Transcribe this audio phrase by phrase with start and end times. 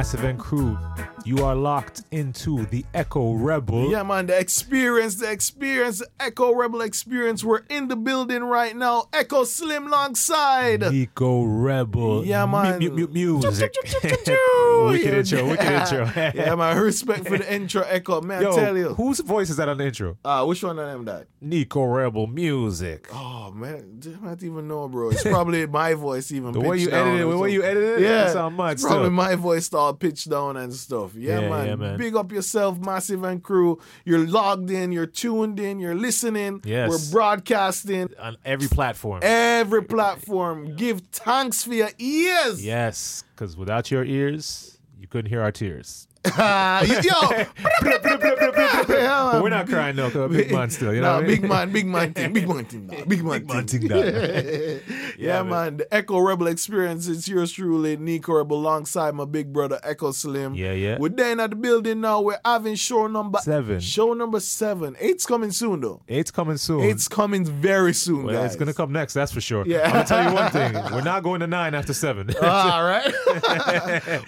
[0.00, 0.78] Massive and Crew?
[1.26, 3.90] You are locked into the Echo Rebel.
[3.90, 7.44] Yeah, man, the experience, the experience, the Echo Rebel experience.
[7.44, 9.08] We're in the building right now.
[9.12, 10.80] Echo Slim alongside.
[10.80, 12.24] Nicko Rebel.
[12.26, 12.78] Yeah, man.
[12.80, 13.74] Mu- mu- music.
[14.02, 15.18] wicked Yeah.
[15.18, 16.04] intro, wicked intro.
[16.34, 18.20] yeah, man, respect for the intro, Echo.
[18.20, 18.88] Man, I Yo, tell you.
[18.94, 20.16] whose voice is that on the intro?
[20.24, 21.26] Uh, which one of them that?
[21.40, 23.08] Nicko Rebel music.
[23.12, 25.10] Oh, man, I don't even know, bro.
[25.10, 28.02] It's probably my voice even The way you edited it, the way you edited it,
[28.02, 28.72] Yeah, that sound much.
[28.74, 29.10] it's probably still.
[29.10, 31.14] my voice all pitched down and stuff.
[31.14, 31.66] Yeah, Yeah, man.
[31.66, 31.99] yeah, man.
[32.00, 33.78] Big up yourself, Massive and Crew.
[34.06, 36.62] You're logged in, you're tuned in, you're listening.
[36.64, 36.88] Yes.
[36.90, 38.08] We're broadcasting.
[38.18, 39.20] On every platform.
[39.22, 42.64] Every platform, give thanks for your ears.
[42.64, 46.08] yes, because without your ears, you couldn't hear our tears.
[46.22, 46.32] You-
[47.02, 50.92] yo, But we're not crying though, 'cause big man still.
[50.94, 51.40] You know Nah, what I mean?
[51.40, 53.80] big man, big man thing, big man thing, dog, big man man thing.
[53.80, 54.04] thing, dog.
[54.04, 54.78] yeah,
[55.18, 55.78] Yeah, man.
[55.78, 57.08] The Echo Rebel experience.
[57.08, 60.54] It's yours truly, Nicko Rebel, alongside my big brother Echo Slim.
[60.54, 60.98] Yeah, yeah.
[60.98, 62.20] We're then at the building now.
[62.20, 63.80] We're having show number Seven.
[63.80, 64.96] Show number seven.
[65.00, 66.02] Eight's coming soon though.
[66.08, 66.82] Eight's coming soon.
[66.82, 68.46] Eight's coming very soon, Well, guys.
[68.52, 69.64] it's gonna come next, that's for sure.
[69.66, 69.86] Yeah.
[69.86, 72.28] I'm gonna tell you one thing: we're not going to nine after seven.
[72.42, 73.10] All right.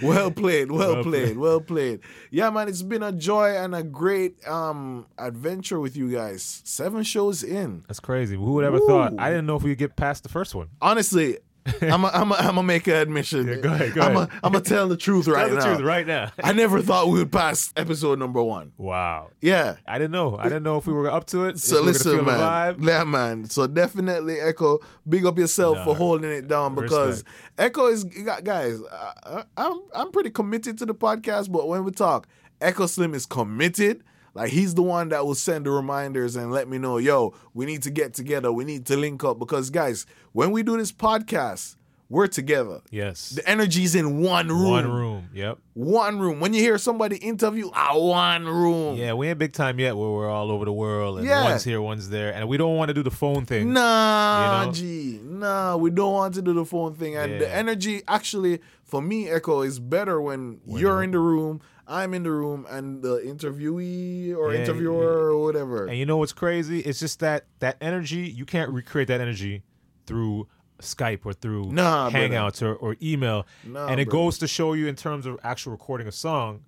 [0.02, 0.70] well played.
[0.70, 1.24] Well, Well played.
[1.24, 1.36] played.
[1.36, 1.81] Well played.
[2.30, 6.62] Yeah, man, it's been a joy and a great um adventure with you guys.
[6.64, 7.84] Seven shows in.
[7.88, 8.36] That's crazy.
[8.36, 8.86] Who would ever Woo.
[8.86, 9.14] thought?
[9.18, 10.68] I didn't know if we'd get past the first one.
[10.80, 11.38] Honestly,
[11.82, 13.46] I'm a, I'm a, I'm gonna make an admission.
[13.46, 14.30] Yeah, go ahead, go I'm ahead.
[14.42, 15.74] I'm gonna tell the truth right Tell the now.
[15.74, 16.32] truth right now.
[16.42, 18.72] I never thought we would pass episode number one.
[18.76, 19.30] wow.
[19.40, 19.76] Yeah.
[19.86, 20.36] I didn't know.
[20.36, 21.58] I didn't know if we were up to it.
[21.60, 22.76] So we listen, the man.
[22.82, 23.44] Yeah, man.
[23.44, 25.84] So definitely, Echo, big up yourself Nah.
[25.84, 27.30] for holding it down because Respect.
[27.58, 28.80] Echo is guys.
[29.24, 32.26] I, I'm I'm pretty committed to the podcast, but when we talk,
[32.60, 34.02] Echo Slim is committed.
[34.34, 37.66] Like he's the one that will send the reminders and let me know, yo, we
[37.66, 38.50] need to get together.
[38.50, 41.76] We need to link up because guys, when we do this podcast,
[42.08, 42.82] we're together.
[42.90, 43.30] Yes.
[43.30, 44.68] The energy's in one room.
[44.70, 45.30] One room.
[45.32, 45.58] Yep.
[45.72, 46.40] One room.
[46.40, 48.96] When you hear somebody interview, ah, one room.
[48.98, 51.42] Yeah, we ain't big time yet where we're all over the world and Yeah.
[51.42, 52.34] one's here, one's there.
[52.34, 53.72] And we don't want to do the phone thing.
[53.72, 54.72] Nah, You know?
[54.72, 55.20] G.
[55.24, 57.16] Nah, we don't want to do the phone thing.
[57.16, 62.12] And the energy, actually, for me, Echo, is better when, you're in the room, I'm
[62.12, 65.86] in the room, and the interviewee or Yeah, interviewer or whatever.
[65.86, 66.80] And you know what's crazy?
[66.80, 69.62] It's just that that energy, you can't recreate that energy
[70.06, 70.48] through
[70.80, 72.10] Skype or through Nah.
[72.10, 73.46] Hangouts or, or email.
[73.64, 74.24] Nah, and it brother.
[74.24, 76.64] goes to show you in terms of actual recording a song,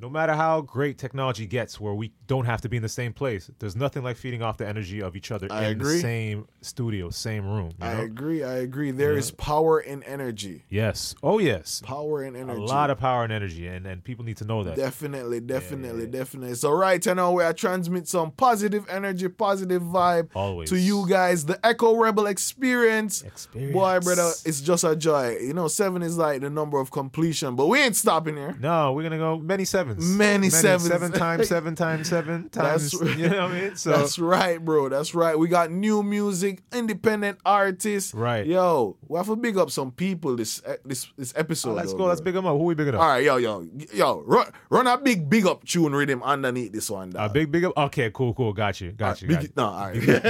[0.00, 3.12] no matter how great technology gets where we don't have to be in the same
[3.12, 5.94] place, there's nothing like feeding off the energy of each other I in agree.
[5.94, 7.72] the same studio, same room.
[7.80, 8.44] you I agree.
[8.44, 8.90] I agree.
[8.92, 10.64] There is power in energy.
[10.68, 11.14] Yes.
[11.22, 11.82] Oh yes.
[11.84, 12.60] Power in energy.
[12.60, 14.76] A lot of power and energy and, and people need to know that.
[14.76, 16.54] Definitely, definitely, definitely.
[16.54, 20.70] So right now we are transmit some positive energy, positive vibe Always.
[20.70, 21.44] to you guys.
[21.44, 23.22] The Echo Rebel experience.
[23.22, 23.72] Experience.
[23.72, 25.38] Boy, brother, it's just a joy.
[25.38, 28.56] You know, seven is like the number of completion, but we ain't stopping here.
[28.60, 30.16] No, we're gonna go many sevens.
[30.16, 30.86] Many sevens.
[30.88, 32.92] Seven times seven times seven times.
[32.92, 33.72] That's- you know what I mean?
[33.76, 34.88] So That's right, bro.
[34.88, 35.38] That's right.
[35.38, 38.12] We got new music, independent artists.
[38.14, 38.46] Right.
[38.46, 41.70] Yo, we have to big up some people this eh, this this episode.
[41.70, 42.04] Oh, let's though, go.
[42.06, 42.56] Let's big them up.
[42.56, 43.00] Who we bigging up?
[43.00, 46.90] All right, yo, yo, yo, run, run a big big up tune rhythm underneath this
[46.90, 47.12] one.
[47.16, 47.76] A big, big up.
[47.76, 48.52] Okay, cool, cool.
[48.52, 48.92] Got you.
[48.92, 49.28] Got you.
[49.28, 49.50] Big, Got you.
[49.56, 49.94] no, all right.
[49.94, 50.22] Big it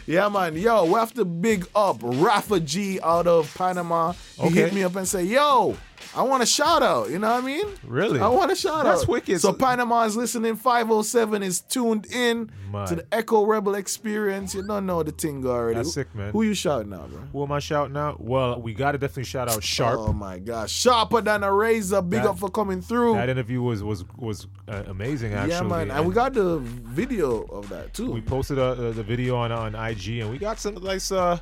[0.06, 0.56] yeah, man.
[0.56, 4.12] Yo, we have to big up Rafa G out of Panama.
[4.12, 4.54] He Okay.
[4.54, 5.76] hit me up and say, yo,
[6.14, 7.10] I want a shout out.
[7.10, 7.66] You know what I mean?
[7.84, 8.20] Really?
[8.20, 8.98] I want a shout That's out.
[8.98, 9.40] That's wicked.
[9.40, 10.56] So So- Panama is listening.
[10.56, 12.86] 507 is tuned in Man.
[12.86, 14.54] to the Echo Rebel experience.
[14.54, 15.76] You don't know the thing already.
[15.76, 16.32] That's sick, man.
[16.32, 17.20] Who you shouting out, bro?
[17.32, 18.20] Who am I shouting out?
[18.22, 19.98] Well, we gotta definitely shout out Sharp.
[20.00, 22.02] Oh my gosh, sharper than a razor.
[22.02, 23.14] Big That- up for coming through.
[23.14, 25.32] That interview was was was uh, amazing.
[25.34, 28.10] Actually, yeah, man, and we got the video of that too.
[28.10, 31.38] we posted uh, uh, the video on on IG, and we got some nice uh,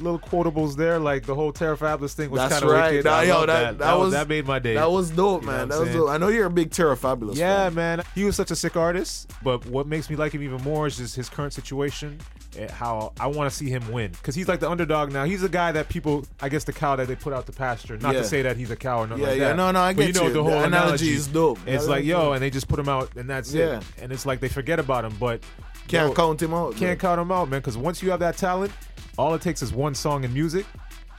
[0.00, 0.98] little quotables there.
[0.98, 2.90] Like the whole Terror Fabulous thing was kind of right.
[2.92, 3.04] wicked.
[3.06, 4.74] Nah, I yo, that- that, that was- that made my day.
[4.74, 5.68] That was dope, You man.
[5.68, 6.08] That was dope.
[6.10, 7.74] I know you're a big Terror Fabulous Yeah, fan.
[7.74, 8.02] man.
[8.14, 10.96] He was such a sick artist, but what makes me like him even more is
[10.96, 12.18] just his current situation.
[12.56, 15.24] eh, How I want to see him win because he's like the underdog now.
[15.24, 17.98] He's a guy that people, I guess, the cow that they put out the pasture.
[17.98, 18.22] Not Yeah.
[18.22, 19.48] to say that he's a cow or nothing Yeah, like yeah.
[19.48, 19.56] that.
[19.56, 20.12] No, no, I But get you.
[20.14, 20.32] know you.
[20.32, 21.58] the The whole analogy is dope.
[21.66, 23.78] It's like yo, and they just put him out, and that's Yeah.
[23.78, 23.82] it.
[24.00, 25.40] And it's like they forget about him, but
[25.88, 26.74] Can't yo, count him out.
[26.76, 27.08] can't bro.
[27.10, 27.60] count him out, man.
[27.60, 28.72] Because once you have that talent,
[29.18, 30.64] all it takes is one song in music,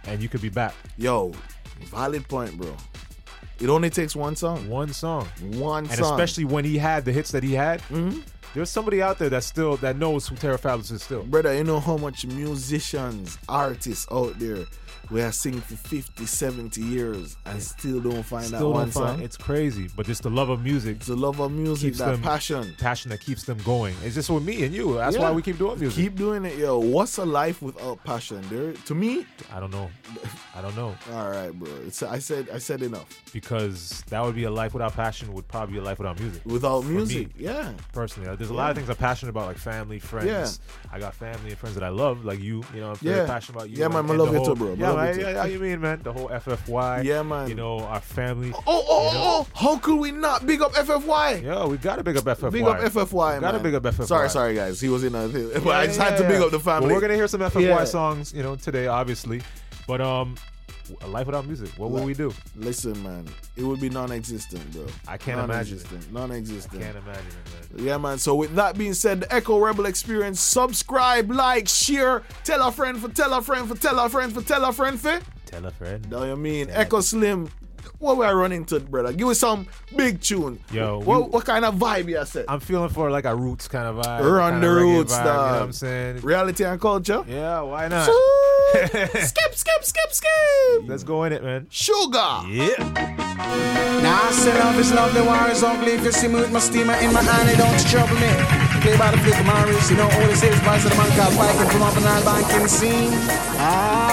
[0.06, 0.74] and you could be back.
[0.98, 1.32] Yo,
[1.86, 2.76] valid point, bro.
[3.60, 4.70] It only takes one song.
[4.70, 5.28] One song.
[5.42, 6.14] One And song.
[6.14, 8.20] especially when he had the hits that he had, mm-hmm.
[8.56, 11.22] There's somebody out there that still that knows who Terror Fabulous is still.
[11.22, 14.66] Brother, you know how much musicians, artists out there
[15.10, 18.92] we are singing for 50, 70 years and still don't find that Still one don't
[18.92, 19.22] find song?
[19.22, 22.22] it's crazy, but it's the love of music, It's the love of music, that them-
[22.22, 22.76] passion.
[22.80, 23.96] passion that keeps them going.
[24.04, 24.96] It's just with me and you.
[24.96, 25.24] That's Yeah.
[25.24, 26.04] why we keep doing music.
[26.04, 26.78] Keep doing it, yo.
[26.80, 28.42] What's a life without passion?
[28.50, 29.90] There, to me, I don't know.
[30.56, 31.70] I don't know all right, bro.
[31.88, 33.08] It's, I said, I said enough.
[33.34, 35.34] because that would be a life without passion.
[35.34, 36.42] Would probably be a life without music.
[36.46, 36.96] Without me.
[36.98, 37.72] music, yeah.
[37.94, 40.28] Personally, there's a lot of things I'm passionate about, like family, friends.
[40.28, 40.94] Yeah.
[40.96, 42.64] I got family and friends that I love, like you.
[42.74, 43.14] You know, I'm Yeah.
[43.16, 43.78] very passionate about you.
[43.78, 44.74] Yeah, man, I love you too, bro.
[44.78, 45.40] Yeah, you man, too.
[45.40, 46.02] how you mean, man?
[46.04, 47.04] The whole FFY.
[47.04, 47.50] Yeah, man.
[47.50, 48.52] You know, our family.
[48.54, 51.44] Oh, oh, oh, oh, how could we not big up FFY?
[51.44, 52.52] Yeah, we gotta big up FFY.
[52.52, 54.06] Big up FFY, Gotta big up FFY.
[54.06, 54.80] Sorry, sorry, guys.
[54.82, 55.50] He was in a thing.
[55.54, 56.88] But Yeah, I just yeah, had to big up the family.
[56.88, 57.84] Well, we're gonna hear some FFY Yeah.
[57.86, 59.42] songs, you know, today, obviously.
[59.88, 60.36] But um,
[61.02, 61.70] a life without music.
[61.78, 62.34] What will we do?
[62.56, 63.28] Listen, man.
[63.56, 64.86] It would be non-existent, bro.
[65.08, 66.12] I can't imagine it.
[66.12, 66.14] Non-existent.
[66.14, 66.82] Non-existent.
[66.82, 67.86] Can't imagine it, man.
[67.86, 68.18] Yeah, man.
[68.18, 73.00] So with that being said, the Echo Rebel Experience, subscribe, like, share, tell a friend
[73.00, 75.20] for tell a friend for tell a friend for tell a friend for.
[75.46, 76.10] Tell a friend.
[76.10, 76.70] Know what I mean?
[76.70, 77.50] Echo Slim.
[78.00, 79.12] What we are running to, brother?
[79.14, 80.60] Give us some big tune.
[80.72, 82.46] Yo, what, you- what kind of vibe you set?
[82.48, 84.22] I'm feeling for like a roots kind of vibe.
[84.38, 86.22] Run kinda the roots, vibe, You know what I'm saying?
[86.22, 87.24] Reality and culture.
[87.28, 88.06] Yeah, why not?
[88.76, 90.84] skip, skip, skip, skip.
[90.88, 91.68] Let's go in it, man.
[91.70, 92.42] Sugar.
[92.48, 92.78] Yeah.
[94.04, 95.94] Now I say love is love, the war is ugly.
[95.94, 98.32] If you see me with my steamer in my hand, it don't trouble me.
[98.82, 100.98] Play by the flick of my wrist, you know all this is price of the
[100.98, 103.12] man called Viking from up and down banking scene.
[103.60, 104.09] Alright.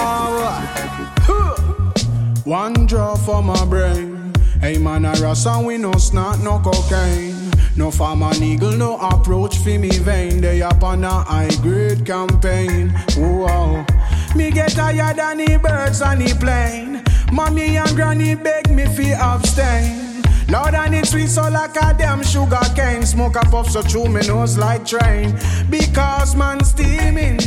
[2.47, 4.31] One draw for my brain.
[4.61, 7.35] Hey man, I rush and we no snort, no cocaine.
[7.75, 10.39] No farm and no approach for me vein.
[10.39, 12.91] They up on a high grade campaign.
[13.17, 13.85] Whoa.
[14.33, 17.03] Me get tired than the birds on the plane.
[17.33, 20.23] Mommy and granny beg me fi abstain.
[20.47, 23.05] Lord and it's sweet so like a damn sugar cane.
[23.05, 25.37] Smoke a puff so through me nose like train.
[25.69, 27.41] Because man steaming,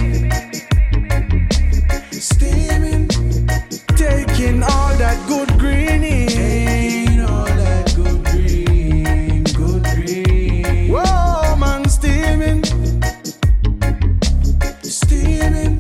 [2.13, 3.00] steaming,
[4.11, 7.21] taking all that good green in.
[7.21, 10.89] All that good green, good green.
[10.93, 12.65] Whoa, man steaming,
[14.83, 15.79] steaming,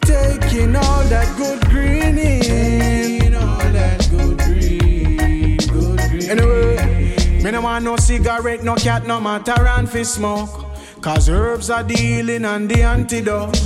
[0.00, 3.34] taking all that good green in.
[3.34, 6.30] All that good green, good green.
[6.30, 10.71] Anyway, me no want no cigarette, no cat, no matter and fi smoke.
[11.02, 13.58] Cause herbs are the healing and the antidote.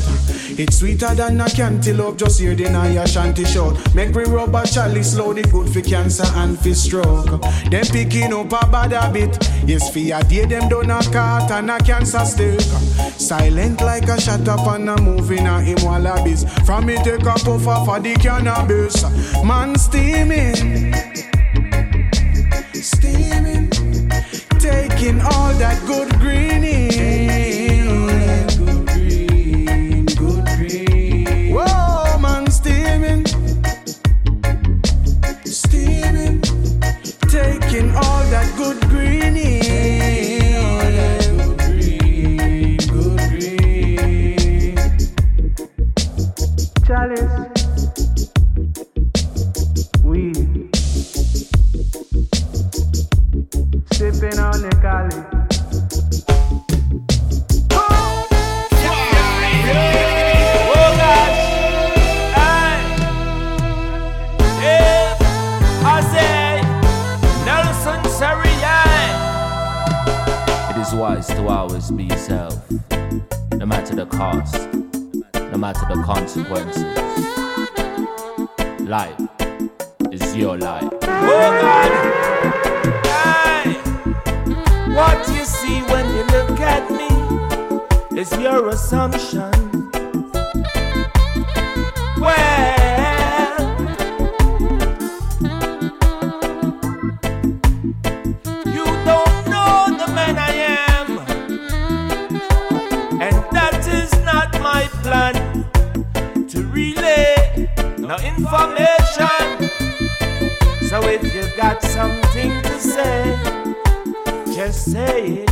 [0.59, 3.77] It's sweeter than a cantaloupe, just hear the Naya shanty shout.
[3.95, 7.43] Make we rub a chalice slow, the good for cancer and for stroke.
[7.71, 9.37] Them picking up a bad habit.
[9.67, 12.63] Yes, for a day them done a cut and a cancer stick.
[13.21, 16.51] Silent like a shut up and a moving a him wallabies.
[16.65, 19.05] From me take a puff off of the cannabis.
[19.45, 20.95] Man steaming
[22.87, 23.56] steaming,
[24.71, 27.56] taking all that good green in.
[74.17, 74.55] Cost,
[75.35, 76.83] no matter the consequences.
[78.81, 79.21] Life
[80.11, 80.91] is your life.
[81.01, 81.55] God,
[83.05, 83.77] I,
[84.95, 89.76] what you see when you look at me is your assumption.
[108.39, 109.71] Information.
[110.89, 113.37] So if you got something to say,
[114.55, 115.51] just say it.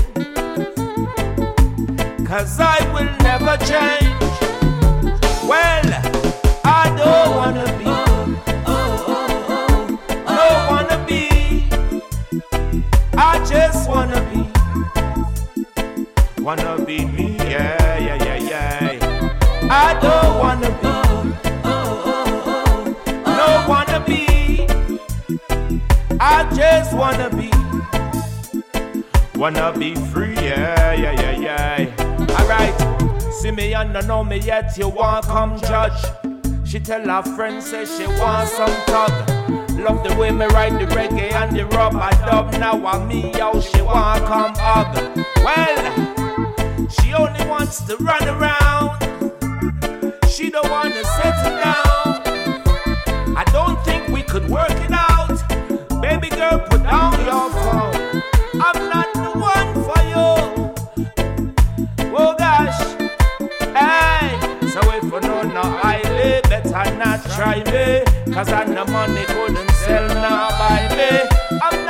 [2.27, 4.37] Cause I will never change.
[5.49, 5.91] Well,
[6.65, 8.04] I don't wanna be.
[29.45, 32.37] Wanna be free, yeah, yeah, yeah, yeah.
[32.41, 36.03] Alright, see me and don't know me yet, you want come judge.
[36.65, 39.13] She tell her friend, say she want some tug.
[39.79, 42.53] Love the way me ride the reggae and the rubber dub.
[42.53, 44.97] Now I'm me out, she want come hug.
[45.45, 48.99] Well, she only wants to run around.
[50.31, 51.94] She don't wanna settle down.
[67.35, 68.05] Try me.
[68.33, 71.59] Cause I no money couldn't sell now buy me.
[71.63, 71.84] I'm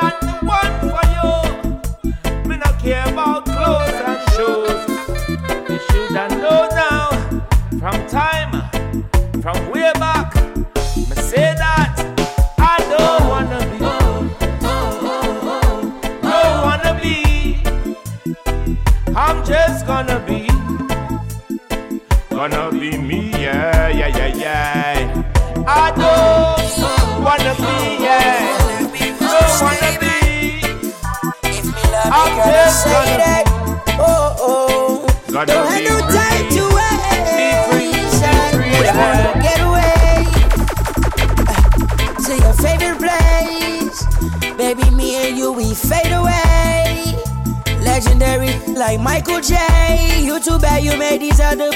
[51.24, 51.70] made these other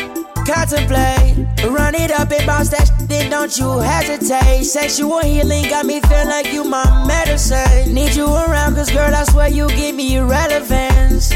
[0.44, 1.36] contemplate.
[1.64, 4.64] Run it up and bounce that then don't you hesitate.
[4.64, 7.94] Sexual healing got me feeling like you my medicine.
[7.94, 11.32] Need you around, cause girl, I swear you give me relevance.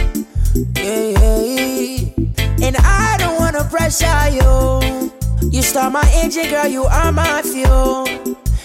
[0.77, 2.67] Yeah, yeah.
[2.67, 5.13] And I don't wanna pressure you.
[5.51, 8.07] You start my engine, girl, you are my fuel.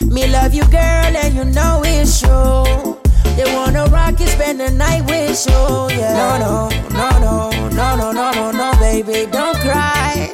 [0.10, 2.97] Me love you, girl, and you know it's true.
[3.38, 6.40] They wanna rock and spend the night with you, yeah.
[6.40, 10.32] No, no, no, no, no, no, no, no, no, baby, don't cry,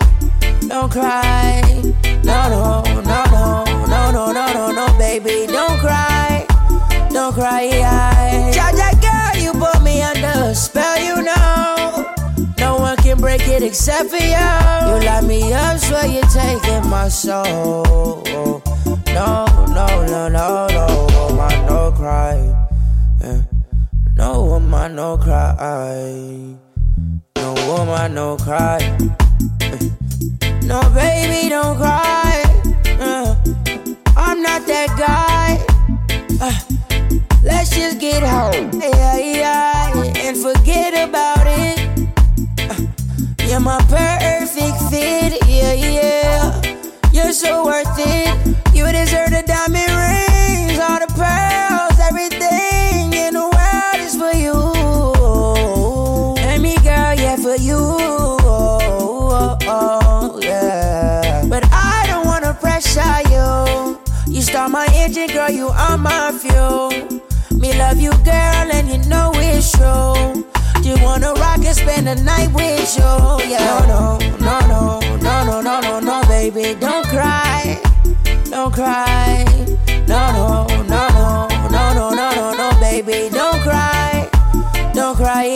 [0.69, 1.61] don't cry.
[2.23, 6.45] No, no, no, no, no, no, no, no, no, baby, don't cry,
[7.11, 7.67] don't cry.
[8.55, 12.15] Jaja, girl, you put me under a spell, you know.
[12.57, 14.47] No one can break it except for you.
[14.87, 18.23] You light me up, swear you're taking my soul.
[19.07, 19.45] No,
[19.75, 22.39] no, no, no, no, woman, no cry.
[24.23, 26.55] No woman, no cry.
[27.35, 28.79] No woman, no cry.
[30.63, 32.41] No baby, don't cry.
[33.01, 33.35] Uh,
[34.15, 35.59] I'm not that guy.
[36.39, 36.57] Uh,
[37.43, 39.91] let's just get home, yeah, yeah,
[40.25, 41.79] and forget about it.
[43.45, 46.61] You're my perfect fit, yeah, yeah.
[47.11, 48.55] You're so worth it.
[48.73, 50.32] You deserve the diamond rings,
[65.13, 66.89] start girl, you are my fuel.
[67.51, 70.43] Me love you, girl, and you know it's true.
[70.81, 73.85] You wanna rock and spend the night with you, yeah.
[73.87, 77.79] No, no, no, no, no, no, no, no, no, baby, don't cry,
[78.49, 79.45] don't cry.
[80.07, 84.29] No, no, no, no, no, no, no, no, no, baby, don't cry,
[84.93, 85.53] don't cry.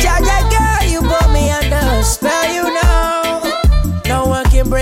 [0.00, 2.85] Jaja, girl, you put me under a spell, you know.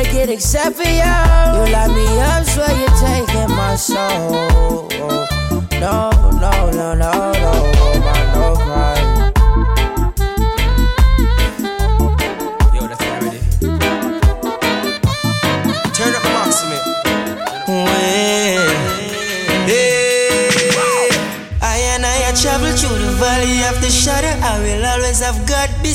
[0.05, 0.97] No one it except for you.
[0.97, 4.89] You light me up, swear you're taking my soul.
[5.81, 8.99] No, no, no, no, no, woman, no cry.
[9.19, 9.24] Yo,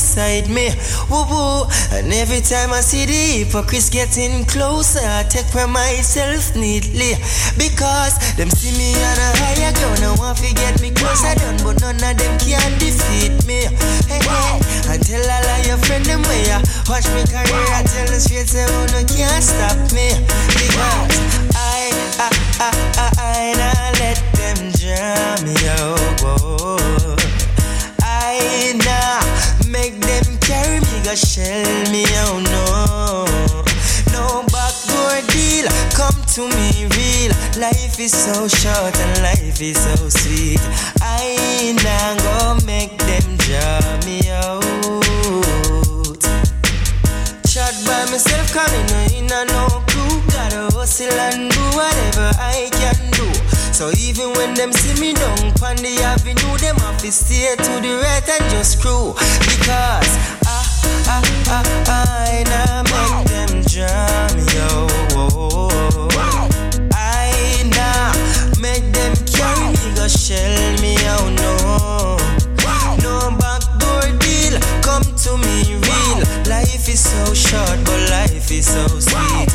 [0.09, 0.73] Beside me.
[1.05, 1.69] Woo woo.
[1.93, 7.13] And every time I see the hypocrites getting closer, I take for myself neatly.
[7.61, 11.61] Because them see me on a higher ground and want to get me closer down,
[11.61, 13.69] but none of them can defeat me.
[14.09, 14.57] Hey, hey.
[14.89, 16.57] And tell all of your friend them way.
[16.89, 20.09] Watch me career, I tell the straight say, oh no, can't stop me.
[20.57, 21.21] Because
[21.53, 26.01] I, I, I, I, I, not let them jam me out.
[26.25, 27.18] Oh.
[27.18, 27.18] I
[31.09, 32.43] go shell me out.
[32.53, 33.25] No,
[34.13, 35.65] no backdoor deal.
[35.97, 37.31] Come to me real.
[37.57, 40.61] Life is so short and life is so sweet.
[41.01, 44.61] I nah go make them jam me out.
[47.49, 50.21] Chat by myself, coming in a no clue.
[50.29, 53.27] Gotta hustle and do whatever I can do.
[53.73, 57.81] So even when them see me down on the avenue, them have to stay to
[57.81, 59.15] the right and just crew.
[59.39, 60.38] Because
[61.09, 63.63] I, make them
[64.53, 64.87] yo.
[66.93, 69.15] I make them
[70.07, 70.95] shell me,
[71.41, 72.17] no.
[73.01, 76.19] No backdoor deal, come to me real.
[76.45, 79.49] Life is so short, but life is so sweet.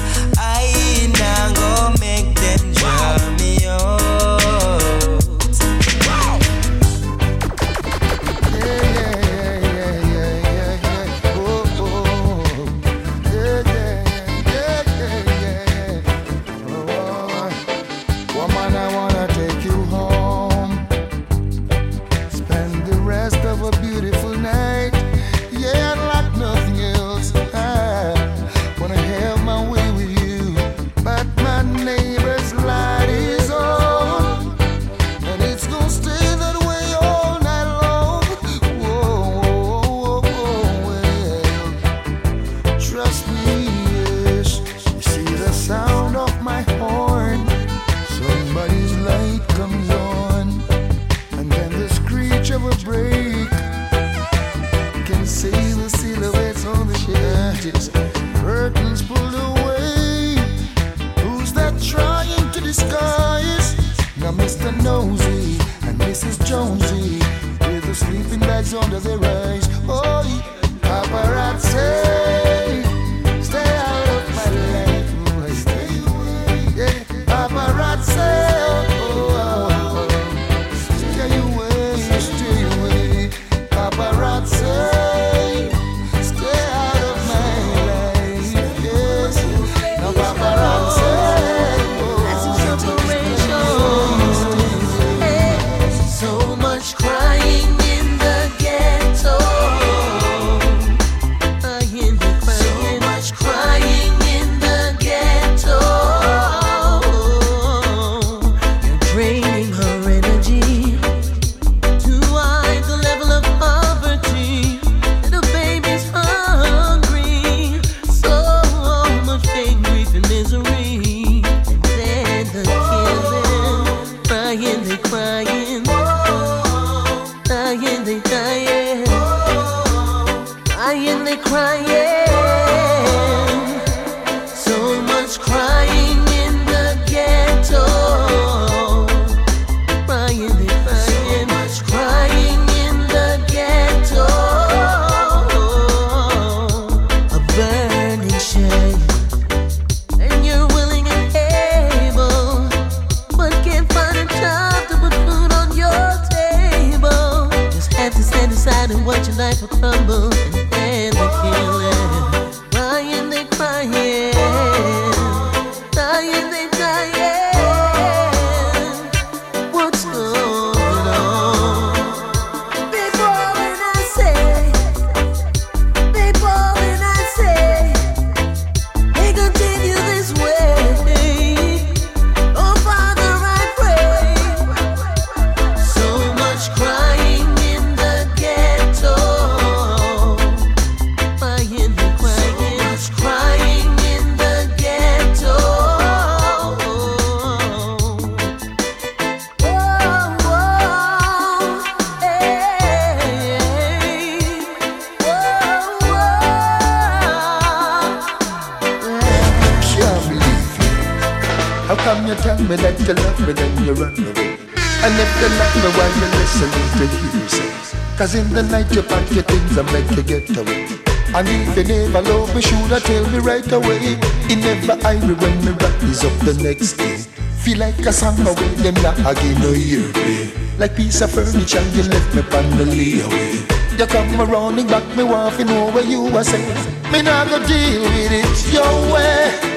[223.72, 224.18] Away?
[224.50, 227.18] It never I when me rise up the next day.
[227.62, 230.52] Feel like a song away, them not again no year play.
[230.78, 233.98] Like piece of furniture you left me on the layaway.
[233.98, 237.12] You come around and back me want to know where you are saying.
[237.12, 239.74] Me not go deal with it your way.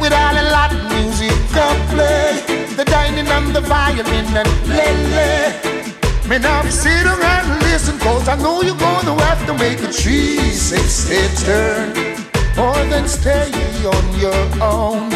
[0.00, 2.42] With all the Latin music come play
[2.76, 8.36] The dining and the violin and lele Me now sit down and listen Cause I
[8.36, 11.08] know you're gonna have to make a three six
[11.44, 12.03] turn
[12.56, 13.50] Or then stay
[13.84, 15.08] on your own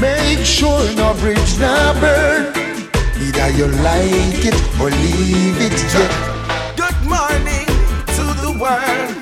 [0.00, 2.52] Make sure no bridge now burn
[3.16, 6.32] Either you like it or leave it, yeah
[6.76, 7.66] Good morning
[8.18, 9.14] to the world.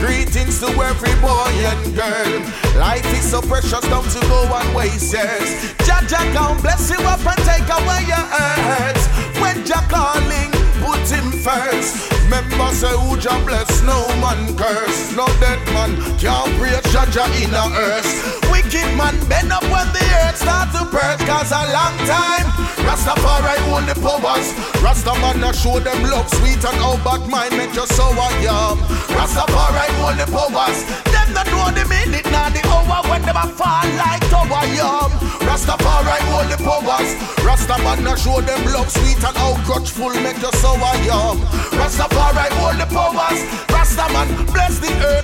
[0.00, 2.80] Greetings to every boy and girl.
[2.80, 5.72] Life is so precious, don't you go and waste yours.
[5.86, 9.06] Jah Jah come bless you up and take away your hurts.
[9.40, 10.50] When Jah calling,
[10.84, 12.12] put him first.
[12.24, 15.14] Remember say who Jah bless, no man curse.
[15.16, 18.08] No dead man can't pray Jah in a earth.
[18.48, 21.20] Wicked man bend up when the earth start to purge.
[21.28, 22.48] Cause a long time,
[22.86, 24.54] Rastafari hold the powers.
[24.80, 28.08] Rastaman a show them love sweet and how bad mind make you so
[28.40, 28.78] yum.
[29.12, 30.80] Rastafari hold the powers.
[31.12, 35.10] Them not know the minute nor the hour when them a fall like tower yum.
[35.44, 37.10] Rastafari hold the powers.
[37.44, 40.72] Rastaman a show them love sweet and how grudgeful make you so
[41.04, 41.36] yum.
[41.76, 43.40] Rastafari hold the powers.
[43.68, 45.23] Rastaman bless the earth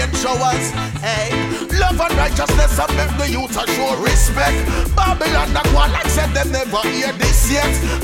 [0.00, 0.70] rain showers.
[1.00, 1.30] Hey,
[1.78, 4.56] love and righteousness and make the youth show respect.
[4.96, 7.12] Babylon that one like said them never hear
[7.50, 8.00] yet.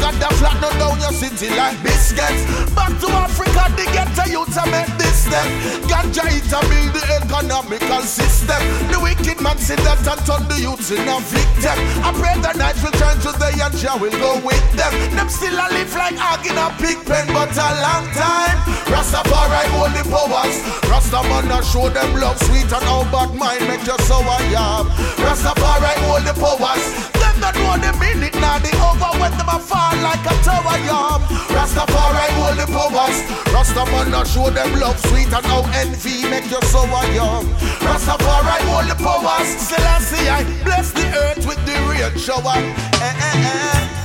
[0.00, 2.40] Got the flatten down your city like biscuits.
[2.72, 5.44] Back to Africa, they get the youth to make this step.
[5.92, 8.56] Ganja it to build the economical system.
[8.88, 11.76] The wicked man see that and turn the youth in a victim.
[12.00, 14.92] I pray the night will turn to day and Jah will go with them.
[15.12, 18.56] Them still a live like hog in a pig pen, but a long time.
[18.88, 20.56] Rastafari hold the powers.
[20.88, 24.88] Rastaman a show them love sweet and how bad mind make you so I am.
[25.20, 26.84] Rastafari hold the powers.
[27.20, 30.78] Them not know the minute nor the hour when them a fall like a tower
[30.86, 31.20] yam.
[31.54, 33.18] Rastafari hold the powers.
[33.54, 37.46] Rastaman a show them love sweet and how envy make you so am.
[37.86, 39.48] Rastafari hold the powers.
[39.58, 42.56] Selassie I bless the earth with the rain shower.
[42.56, 43.99] Eh, eh, eh.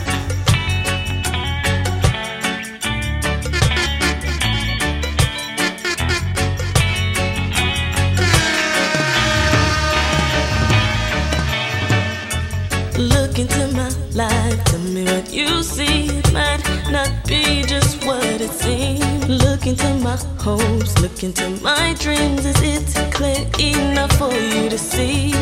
[14.16, 16.08] Life, tell me what you see.
[16.08, 19.28] It might not be just what it seems.
[19.28, 22.46] Look into my hopes, look into my dreams.
[22.46, 25.34] Is it clear enough for you to see?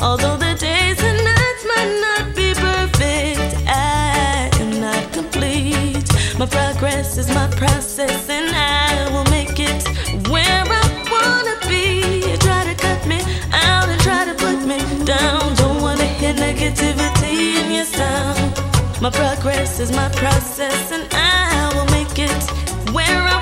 [0.00, 6.08] Although the days and nights might not be perfect, I am not complete.
[6.38, 9.31] My progress is my process, and I will
[19.00, 23.41] My progress is my process, and I will make it where I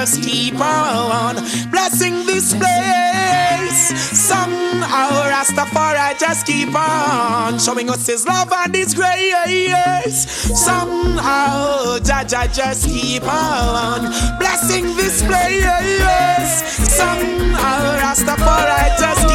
[0.00, 1.34] just keep on
[1.70, 3.92] blessing this place.
[4.18, 10.24] Somehow Rastafari just keep on showing us his love and his grace.
[10.64, 14.08] Somehow Jah Jah just keep on
[14.38, 16.64] blessing this place.
[16.96, 19.29] Somehow Rastafari just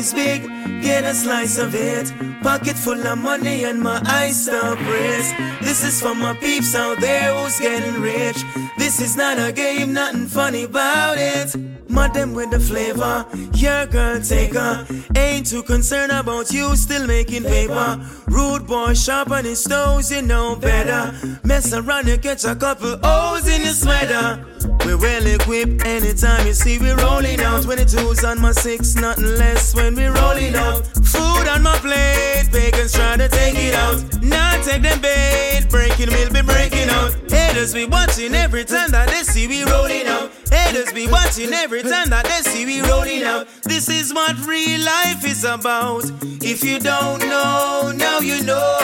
[0.00, 0.48] Is big,
[0.80, 2.10] get a slice of it.
[2.42, 5.30] Pocket full of money and my eyes stop race.
[5.60, 8.42] This is for my peeps out there who's getting rich.
[8.78, 11.69] This is not a game, nothing funny about it.
[12.08, 14.84] Them with the flavor, your girl take her.
[15.14, 18.00] Ain't too concerned about you still making paper.
[18.26, 21.14] Rude boy sharp on his toes, you know better.
[21.44, 24.44] Mess around, you catch a couple O's in your sweater.
[24.84, 27.62] We're well equipped anytime you see we rolling out.
[27.62, 30.84] 22s on my six, nothing less when we rolling out.
[31.04, 34.02] Food on my plate, pagans try to take it out.
[34.20, 37.14] Not take them bait, breaking will be breaking out.
[37.30, 40.39] Haters be watching every time that they see we rolling out.
[40.50, 43.46] Haters be watching every time that they see we rolling out.
[43.62, 46.04] This is what real life is about.
[46.42, 48.78] If you don't know, now you know.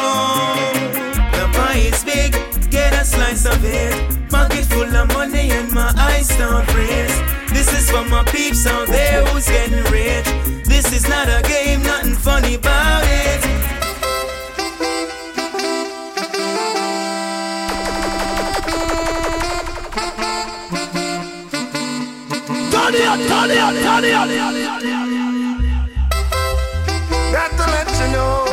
[1.37, 2.33] The pie is big,
[2.70, 4.29] get a slice of it.
[4.31, 6.66] Pocket full of money and my eyes don't.
[7.57, 10.26] This is for my peeps out there who's getting rich.
[10.66, 13.55] This is not a game, nothing funny about it.
[27.32, 28.44] Got to let you know.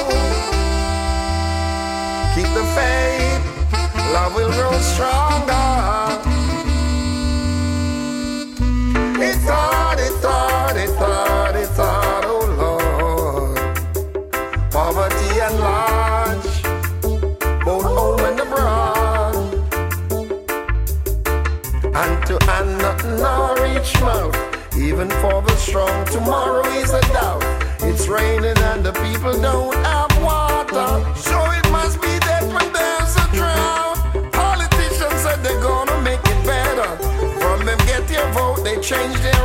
[2.36, 3.42] Keep the faith.
[4.14, 6.13] Love will grow stronger.
[25.74, 27.42] Strong, tomorrow is a doubt.
[27.82, 30.90] It's raining and the people don't have water.
[31.16, 33.98] So it must be that when there's a drought.
[34.32, 36.90] Politicians said they're gonna make it better.
[37.42, 39.43] From them get their vote, they change their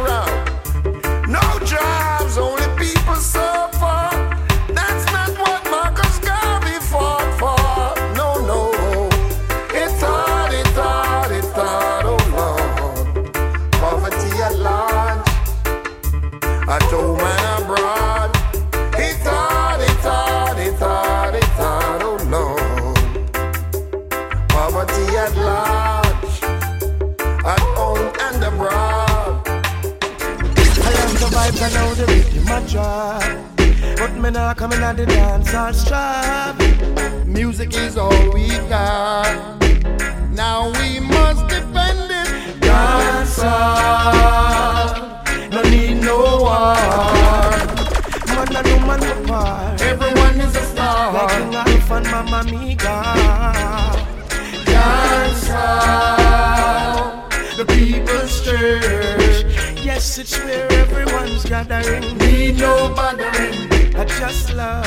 [34.54, 34.58] drop.
[34.58, 37.26] But me not coming at the dance or strap.
[37.26, 39.60] Music is all we got.
[40.32, 42.60] Now we must defend it.
[42.60, 43.38] Dance
[45.52, 46.76] no need no war.
[48.34, 49.80] Man and woman apart.
[49.82, 51.12] Everyone is a star.
[51.12, 53.02] Like King Alpha and Mama Mika.
[54.64, 55.48] Dance
[57.56, 59.84] The people's church.
[59.84, 62.18] Yes, it's where everyone's gathering.
[62.18, 63.77] Need no bothering.
[63.98, 64.86] I just love.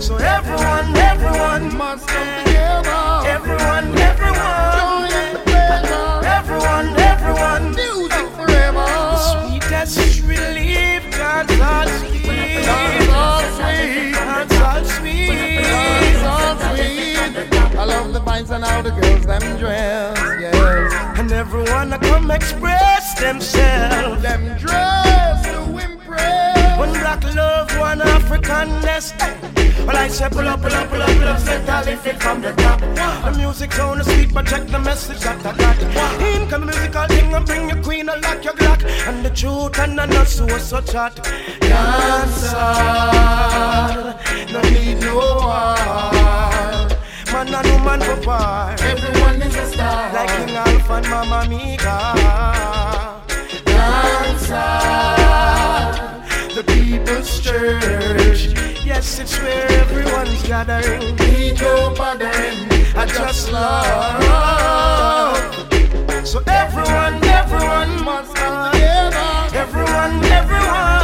[0.00, 3.26] So everyone, everyone must come together.
[3.26, 4.70] Everyone, everyone.
[4.78, 6.22] Join in the pleasure.
[6.38, 7.74] Everyone, everyone.
[7.74, 8.86] Music forever.
[9.18, 12.64] Sweetest relief, God's all sweet.
[12.64, 14.14] God's all sweet.
[14.14, 15.58] God's all sweet.
[15.58, 17.78] God's all sweet.
[17.80, 20.16] I love the vibes and how the girls them dress.
[20.40, 21.18] Yes.
[21.18, 24.22] And everyone I come express themselves.
[24.22, 26.59] Them dress to impress.
[27.00, 29.14] One black love, one African nest.
[29.86, 32.22] Well, I say pull up, pull up, pull up, pull up, set I lift it
[32.22, 32.80] from the top.
[32.80, 35.82] The music sound is sweet, but check the message that I got.
[36.20, 38.84] In come the musical thing and bring your queen, unlock your Glock.
[39.08, 41.16] And the truth and the not so such hot.
[41.60, 42.54] Dancer,
[44.52, 45.76] no need no war.
[47.32, 48.76] Man and woman for par.
[48.80, 50.12] Everyone is a star.
[50.12, 51.96] Like King Alpha and Mama Mika.
[53.64, 54.54] Dancer,
[55.56, 55.59] the
[56.90, 58.48] people's church.
[58.84, 61.14] Yes, it's where everyone's gathering.
[61.16, 62.58] Need no bothering.
[62.96, 64.20] I just love.
[66.26, 69.30] So everyone, everyone must come together.
[69.62, 71.00] Everyone, everyone.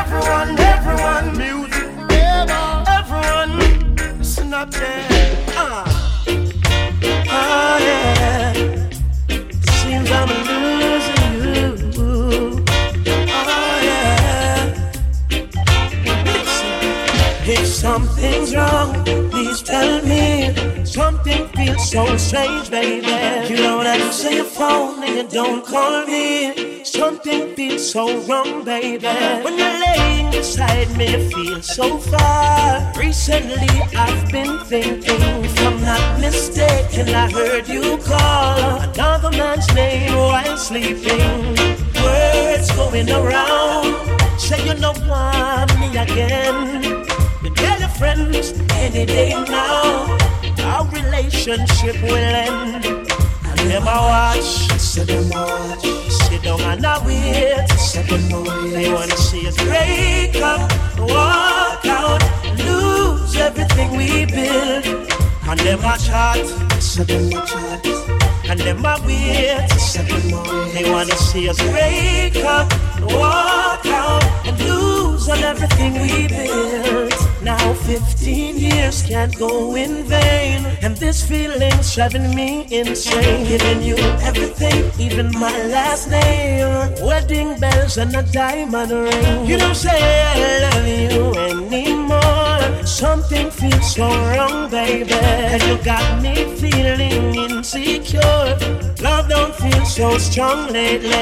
[0.00, 1.26] Everyone, everyone.
[1.42, 2.62] Music forever.
[2.98, 3.52] Everyone,
[4.18, 5.06] listen up there.
[5.50, 5.84] Ah.
[7.36, 8.52] Oh, yeah.
[9.82, 10.63] Seems I'm losing
[17.84, 20.54] something's wrong, please tell me.
[20.86, 23.16] Something feels so strange, baby.
[23.50, 26.82] You don't answer your phone and you don't call me.
[26.82, 29.16] Something feels so wrong, baby.
[29.44, 32.90] When you're laying beside me, you feel so far.
[32.96, 40.16] Recently, I've been thinking, if I'm not mistaken, I heard you call another man's name
[40.16, 41.36] while sleeping.
[42.02, 43.92] Words going around,
[44.40, 47.03] say you don't want me again.
[47.56, 50.16] Tell your friends any day now,
[50.62, 52.84] our relationship will end.
[52.84, 58.44] And them I watch, sit them watch, sit down and I wait, sit them.
[58.72, 60.60] They wanna see us break up,
[60.98, 62.22] walk out,
[62.58, 64.84] lose everything we build.
[65.48, 66.46] And them I chat,
[66.82, 67.86] sit them I chat.
[68.50, 70.72] And them I wait, sit them.
[70.74, 77.13] They wanna see us break up, walk out, and lose on everything we built.
[77.44, 83.96] Now 15 years can't go in vain And this feeling's driving me insane Giving you
[84.24, 90.58] everything, even my last name Wedding bells and a diamond ring You don't say I
[90.64, 92.34] love you anymore
[92.86, 95.12] something feels so wrong, baby.
[95.12, 98.56] And you got me feeling insecure.
[99.02, 101.12] Love don't feel so strong lately.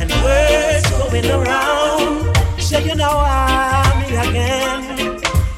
[0.00, 2.36] And words going around.
[2.60, 4.85] Say you know I'm again.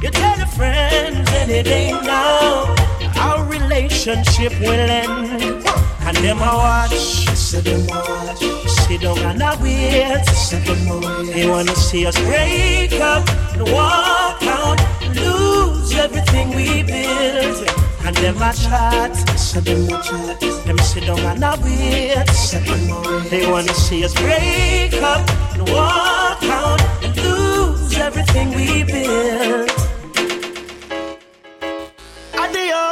[0.00, 2.72] You tell your friends it ain't now.
[3.18, 5.66] Our relationship will end.
[6.06, 8.38] And them a watch, say them watch.
[8.68, 11.34] Sit down and a wait, say them a wait.
[11.34, 14.78] They wanna see us break up and walk out,
[15.16, 17.68] lose everything we built.
[18.04, 20.40] And them a chat, say them a chat.
[20.64, 23.30] Them sit down and a wait, say them a wait.
[23.30, 29.87] They wanna see us break up and walk out and lose everything we built.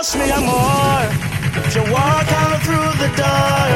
[0.06, 1.02] Adios, mi amor.
[1.74, 3.68] You walk out through the door.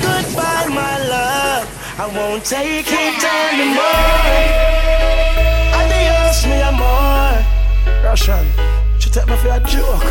[0.00, 1.66] Goodbye, my love.
[1.98, 3.82] I won't take it anymore.
[5.74, 7.44] Adios, mi amor.
[8.04, 8.46] Russian,
[9.00, 10.04] you take me for a joke.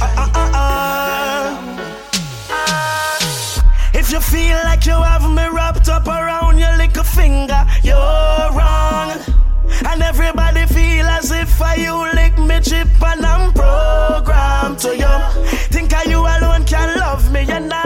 [0.00, 1.60] Ah, ah, ah, ah.
[3.94, 8.63] If you feel like you have me wrapped up around your little finger, you're wrong.
[9.86, 15.46] And everybody feel as if I you lick me chip and I'm programmed to you.
[15.68, 17.83] Think I you alone can love me and I'll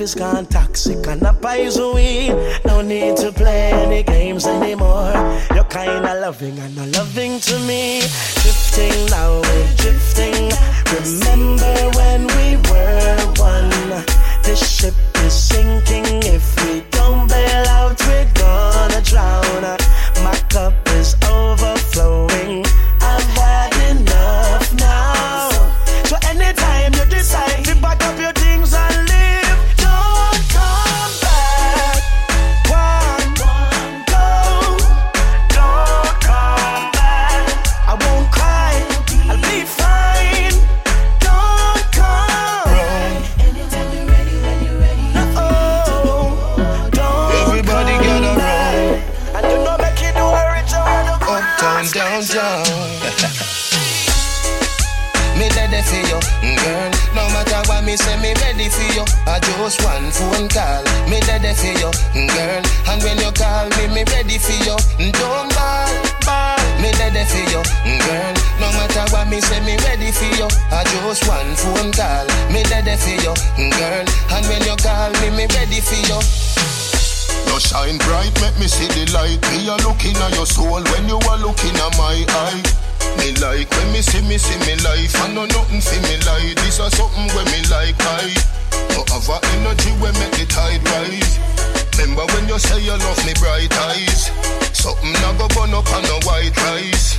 [0.00, 2.32] love is gone toxic and a poison weed.
[2.64, 5.12] No need to play any games anymore.
[5.54, 8.00] You're kinda loving and not loving to me.
[8.42, 10.52] Drifting now, we're drifting.
[10.96, 13.70] Remember when we were one?
[14.42, 14.94] This ship
[15.26, 16.06] is sinking.
[16.36, 19.62] If we don't bail out, we're gonna drown.
[20.24, 20.79] My cup
[59.26, 61.90] I just one phone call, me ready for you,
[62.34, 62.62] girl.
[62.90, 64.76] And when you call me, me ready for you.
[65.12, 65.92] Don't ball,
[66.26, 68.34] ball, me ready for you, girl.
[68.58, 70.48] No matter what me say, me ready for you.
[70.74, 73.34] I just one phone call, me ready for you,
[73.78, 74.06] girl.
[74.34, 76.20] And when you call me, me ready for you.
[77.46, 79.38] You shine bright, make me see the light.
[79.52, 82.62] Me a looking at your soul when you are looking at my eye.
[83.18, 85.14] Me like when me see me see me life.
[85.22, 88.34] I know nothing for me like this or something when me like I.
[89.00, 91.38] No have a energy when make the tide rise.
[91.96, 94.28] Remember when you say you love me bright eyes.
[94.76, 97.16] Something I go burn up on a white rice.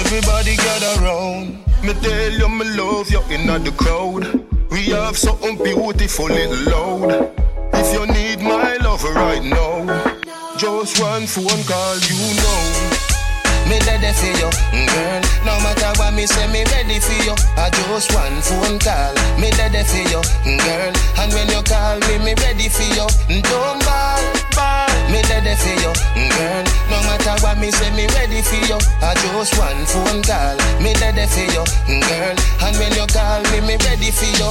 [0.00, 1.58] Everybody gather round.
[1.84, 4.24] Me tell you me love you in the crowd.
[4.70, 7.32] We have something beautiful little loud.
[7.74, 9.84] If you need my love right now,
[10.56, 12.65] just one phone call, you know.
[13.66, 15.20] Me ready for you, mm, girl.
[15.44, 17.34] No matter what me say, me ready for you.
[17.58, 19.14] I just one phone call.
[19.40, 20.92] Me ready for you, mm, girl.
[21.18, 23.06] And when you call me, me ready for you.
[23.26, 24.22] Mm, don't ball,
[24.54, 24.86] ball.
[25.10, 25.92] Me ready for you,
[26.30, 26.64] girl.
[26.90, 28.78] No matter what me say, me ready for you.
[29.02, 30.56] I just one phone call.
[30.78, 31.64] Me ready for you,
[32.06, 32.36] girl.
[32.62, 34.50] And when you call me, me ready for you.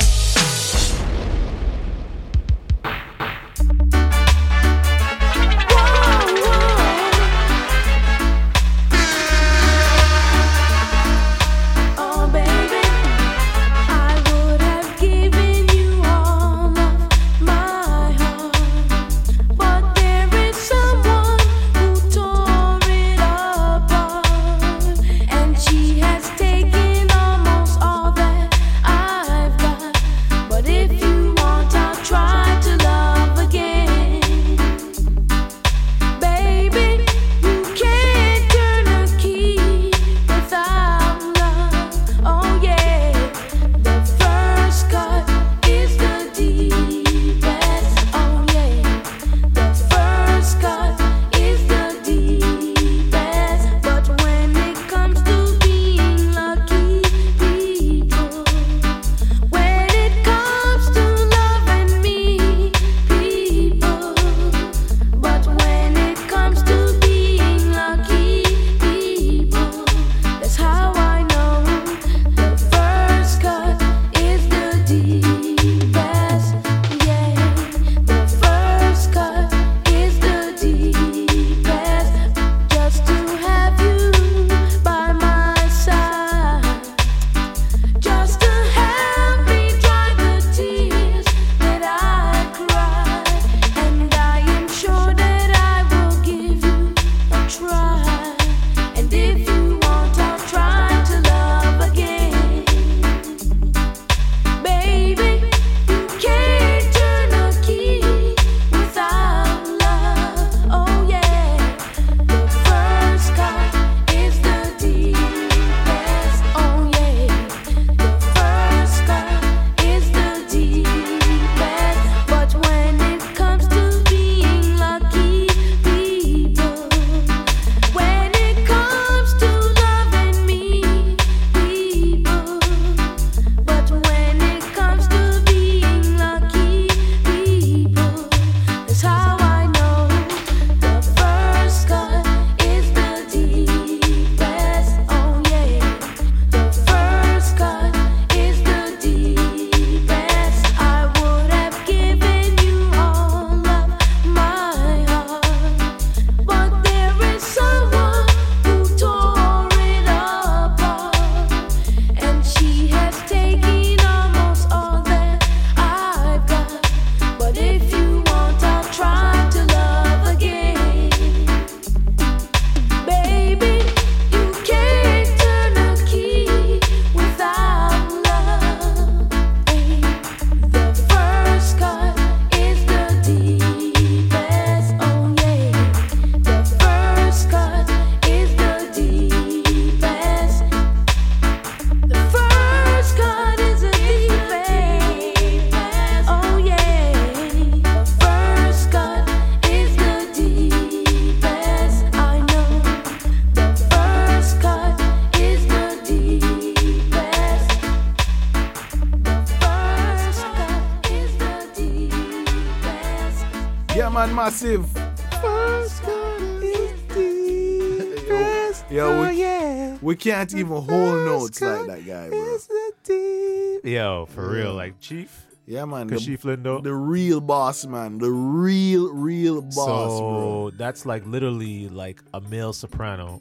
[220.25, 223.91] Can't even hold notes like that guy, bro.
[223.91, 225.45] Yo, for real, like Chief.
[225.67, 226.07] Yeah, man.
[226.07, 226.81] The, Kashief Lindo.
[226.81, 228.17] the real boss, man.
[228.17, 230.71] The real, real boss, so bro.
[230.71, 233.39] that's like literally like a male soprano,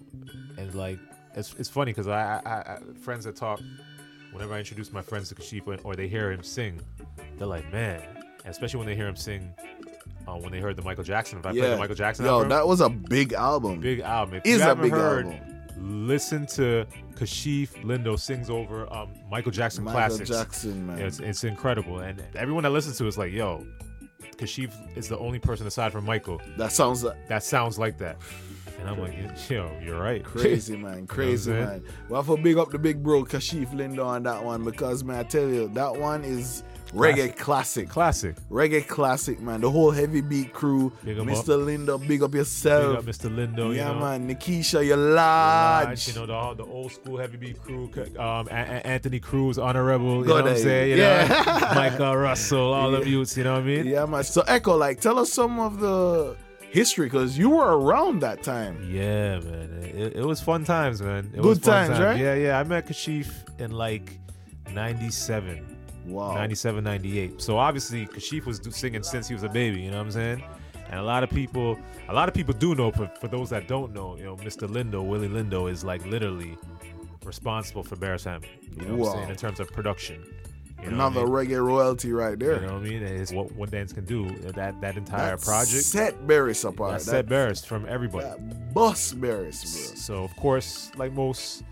[0.58, 0.98] and like
[1.34, 3.60] it's it's funny because I, I, I friends that talk
[4.32, 6.82] whenever I introduce my friends to Kashief or they hear him sing,
[7.38, 8.02] they're like, man,
[8.44, 9.54] and especially when they hear him sing.
[10.26, 12.48] Uh, when they heard the Michael Jackson, if I played the Michael Jackson Yo, album,
[12.48, 13.80] that was a big album.
[13.80, 14.36] big album.
[14.36, 15.53] If Is a big heard, album.
[15.78, 20.30] Listen to Kashief Lindo sings over um, Michael Jackson Michael classics.
[20.30, 20.98] Jackson, man.
[21.00, 23.66] It's, it's incredible, and everyone that listens to it is like, yo,
[24.36, 28.16] Kashief is the only person aside from Michael That sounds like that sounds like that.
[28.80, 29.14] And I'm like,
[29.48, 30.22] yo, you're right.
[30.24, 31.06] crazy, man.
[31.06, 31.84] Crazy, You know man.
[32.08, 35.22] Well, for big up the big bro Kashief Lindo on that one because, man, I
[35.22, 36.64] tell you, that one is
[36.94, 37.88] reggae classic.
[37.88, 38.36] Classic.
[38.50, 39.60] Reggae classic, man.
[39.60, 40.92] The whole heavy beat crew.
[41.04, 41.58] Big Mr.
[41.58, 42.98] Lindo, big up Big yourself.
[42.98, 43.28] up Mr.
[43.30, 44.00] Lindo, yeah, you know.
[44.00, 44.28] man.
[44.28, 46.08] Nikisha, you're Large.
[46.08, 50.34] You know, the, the old school heavy beat crew, um, Anthony Cruz, Honorebel, you know
[50.34, 50.90] what I'm saying?
[50.90, 51.26] You Yeah.
[51.28, 51.74] know?
[51.74, 53.86] Michael Russell, all of you, you know what I mean?
[53.86, 54.24] Yeah, man.
[54.24, 56.36] So, Echo, like, tell us some of the
[56.70, 58.76] history because you were around that time.
[58.90, 59.70] Yeah, man.
[59.94, 61.30] It, it was fun times, man.
[61.34, 62.18] It Good times, right?
[62.18, 62.58] Yeah, yeah.
[62.58, 63.28] I met Kashief
[63.60, 64.18] in like
[64.72, 65.64] 97.
[66.04, 66.34] Wow.
[66.34, 67.40] 97, 98.
[67.40, 70.44] So obviously Kashief was singing since he was a baby, you know what I'm saying?
[70.90, 71.78] And a lot of people,
[72.08, 74.68] a lot of people do know, but for those that don't know, you know, Mr.
[74.68, 76.56] Lindo, Willie Lindo is like literally
[77.24, 78.46] responsible for Beres Hammond.
[78.78, 79.30] You know what I'm saying?
[79.30, 80.22] In terms of production.
[80.82, 82.56] You know Another what reggae royalty right there.
[82.60, 83.02] You know what I mean?
[83.02, 84.28] It's what one dance can do.
[84.52, 85.82] That that entire That project.
[85.84, 86.98] Set Beres apart.
[86.98, 88.26] That That, set Beres from everybody.
[88.26, 89.96] that bus Beres, bro.
[89.96, 91.62] So of course, like most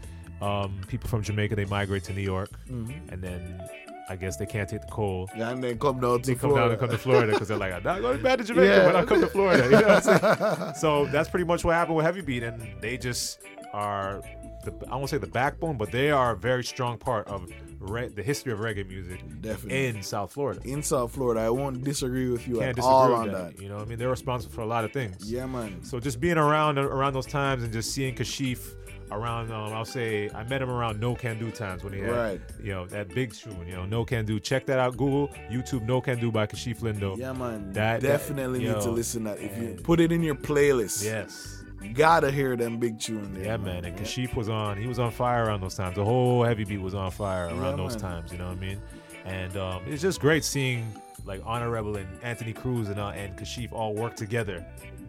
[0.41, 3.11] um, people from Jamaica, they migrate to New York, Mm-hmm.
[3.13, 3.69] and then
[4.09, 5.31] I guess they can't take the cold.
[5.37, 6.61] Yeah, and then come down to They come Florida.
[6.65, 8.85] down and come to Florida because they're like, I'm not going back to Jamaica, Yeah.
[8.87, 9.65] but I'll come to Florida.
[9.65, 10.75] You know what I'm saying?
[10.81, 13.41] so that's pretty much what happened with Heavy Beat, and they just
[13.73, 14.23] are.
[14.65, 17.51] The, I won't say the backbone, but they are a very strong part of
[17.81, 19.87] re- the history of reggae music Definitely.
[19.87, 20.61] in South Florida.
[20.65, 21.41] in South Florida.
[21.41, 23.57] I won't disagree with you Can't at disagree all on that.
[23.57, 23.63] that.
[23.63, 25.29] You know, what I mean, they're responsible for a lot of things.
[25.31, 25.83] Yeah, man.
[25.83, 28.75] So just being around around those times and just seeing Kashief
[29.19, 32.11] around, um, I'll say I met him around No Can Do times when he had,
[32.11, 32.41] Right.
[32.63, 34.39] you know, that big tune, you know, No Can Do.
[34.41, 37.17] Check that out, Google, YouTube, No Can Do by Kashief Lindo.
[37.17, 37.73] Yeah, man.
[37.73, 39.41] That- that- Definitely need yo, to listen to that.
[39.41, 41.63] If you put it in your playlist, Yes.
[41.83, 43.45] you gotta hear them big tune there.
[43.45, 43.85] Yeah, man.
[43.85, 45.97] And Kashief was on, he was on fire around those times.
[45.97, 48.13] The whole heavy beat was on fire around Yeah, those man.
[48.13, 48.79] times, you know what I mean?
[49.25, 50.85] And um, it's just great seeing
[51.25, 54.65] like Honorebel and Anthony Cruz and, uh, and Kashif all work together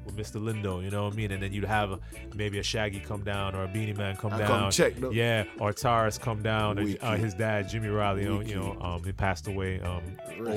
[0.05, 0.41] with Mr.
[0.41, 1.31] Lindo, you know what I mean?
[1.31, 1.99] And then you'd have a,
[2.35, 4.47] maybe a Shaggy come down or a Beenie Man come And down.
[4.61, 6.77] come check Yeah, or Tarrus come down.
[6.77, 9.79] And, uh, his dad, Jimmy Riley, you know, you know, um, he passed away.
[9.81, 10.01] Um,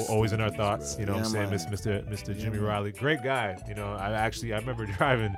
[0.08, 1.50] always in our thoughts, you know what I'm saying?
[1.50, 2.06] Mr.
[2.10, 2.28] Mr.
[2.28, 2.66] Yeah, Jimmy man.
[2.66, 3.56] Riley, great guy.
[3.68, 5.34] You know, I actually I remember driving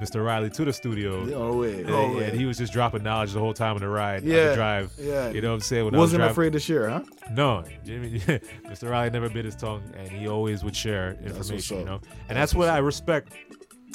[0.00, 0.24] Mr.
[0.24, 1.24] Riley to the studio.
[1.24, 3.88] No way, And, no and he was just dropping knowledge the whole time on the
[3.88, 4.92] ride, on Yeah, the drive.
[4.98, 5.30] yeah.
[5.30, 5.84] You know what I'm saying?
[5.86, 7.02] When Wasn't I was afraid to share, huh?
[7.30, 8.18] No, Jimmy,
[8.68, 8.90] Mr.
[8.90, 11.78] Riley never bit his tongue, and he always would share information.
[11.80, 13.32] You know, and That's that's, what I respect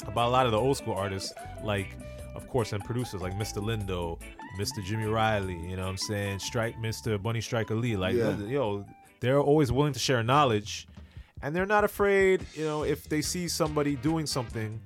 [0.06, 1.32] about a lot of the old school artists,
[1.62, 1.96] like
[2.34, 3.62] of course, and producers like Mr.
[3.62, 4.18] Lindo,
[4.58, 4.82] Mr.
[4.84, 5.54] Jimmy Riley.
[5.68, 7.20] You know, what I'm saying Strike, Mr.
[7.22, 7.96] Bunny Striker Lee.
[7.96, 8.36] Like, Yeah.
[8.38, 8.86] yo,
[9.20, 10.88] they're always willing to share knowledge,
[11.42, 12.46] and they're not afraid.
[12.54, 14.80] You know, if they see somebody doing something,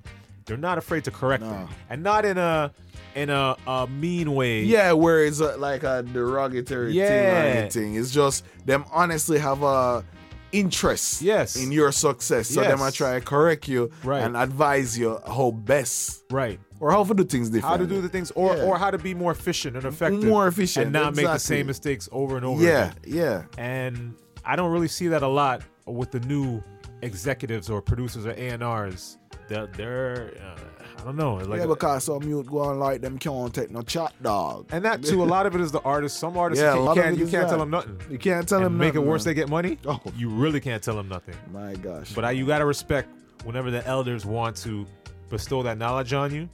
[0.45, 2.71] they're not afraid to correct them, and not in a
[3.15, 4.63] in a, a mean way.
[4.63, 7.55] Yeah, where it's uh, like a derogatory thing or Yeah.
[7.61, 7.95] anything.
[7.95, 10.03] It's just them honestly have a
[10.51, 11.55] interest Yes.
[11.55, 12.49] in your success.
[12.49, 12.93] So them I Yes.
[12.95, 14.21] try to correct you Right.
[14.21, 16.23] and advise you how best.
[16.29, 16.59] Right.
[16.81, 17.65] Or how to do things different.
[17.71, 18.63] how to do the things or Yeah.
[18.63, 21.67] or how to be more efficient and effective More efficient, and not make the same
[21.67, 22.95] mistakes over and over Yeah, again.
[23.05, 23.43] yeah.
[23.57, 24.13] and
[24.45, 26.61] i don't really see that a lot with the new
[27.01, 29.17] executives or producers or A&Rs
[29.47, 33.17] they're, they're uh, i don't know like yeah, because some mute go on like them
[33.17, 34.67] can't take no chat dog.
[34.71, 36.85] and that too a lot of it is the artist some artists Yeah, a you
[36.85, 37.49] can't, of can't it you can't that.
[37.49, 39.31] tell them nothing You can't tell and them make nothing, it worse man.
[39.35, 39.99] they get money Oh.
[40.17, 42.13] you really can't tell them nothing My gosh.
[42.13, 43.09] but I, you got to respect
[43.43, 44.85] whenever the elders want to
[45.29, 46.49] bestow that knowledge on you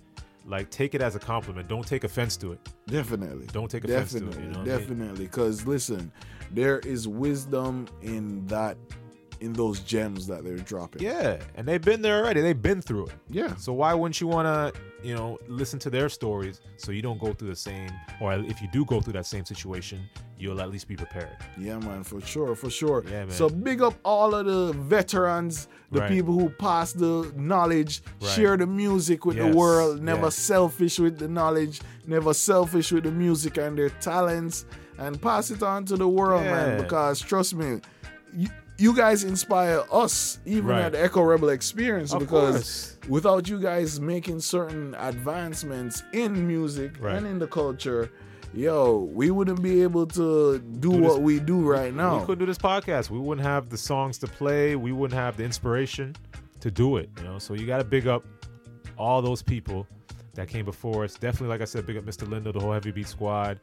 [0.45, 3.45] like take it as a compliment don't take offense to it Definitely.
[3.53, 4.43] Don't take offense definitely, to it.
[4.47, 4.79] You know what I mean?
[4.79, 5.25] definitely.
[5.25, 6.11] Because listen,
[6.51, 8.75] there is wisdom in that,
[9.41, 11.01] in those gems that they're dropping.
[11.01, 12.41] Yeah, and they've been there already.
[12.41, 13.13] They've been through it.
[13.29, 13.55] Yeah.
[13.55, 17.19] So why wouldn't you want to, you know, listen to their stories so you don't
[17.19, 17.89] go through the same,
[18.21, 19.99] or if you do go through that same situation,
[20.37, 21.35] you'll at least be prepared.
[21.57, 23.03] Yeah, man, for sure, for sure.
[23.05, 23.31] Yeah, man.
[23.31, 26.09] So big up all of the veterans, the Right.
[26.11, 28.31] people who pass the knowledge, Right.
[28.31, 30.35] share the music with the world, never yes.
[30.35, 34.65] selfish with the knowledge, never selfish with the music and their talents,
[34.99, 36.79] and pass it on to the world, man.
[36.81, 37.81] Because trust me,
[38.35, 38.47] you,
[38.81, 40.81] you guys inspire us, even Right.
[40.85, 42.97] at the Echo Rebel experience, Of because course.
[43.07, 47.15] without you guys making certain advancements in music Right.
[47.15, 48.11] and in the culture,
[48.53, 52.19] yo, we wouldn't be able to do, Do what this- we do right now.
[52.19, 53.09] We couldn't do this podcast.
[53.09, 54.75] We wouldn't have the songs to play.
[54.75, 56.15] We wouldn't have the inspiration
[56.59, 57.09] to do it.
[57.17, 58.23] You know, so you got to big up
[58.97, 59.87] all those people
[60.35, 61.13] that came before us.
[61.15, 62.27] Definitely, like I said, big up Mr.
[62.27, 63.59] Lindo, the whole Heavy Beat Squad.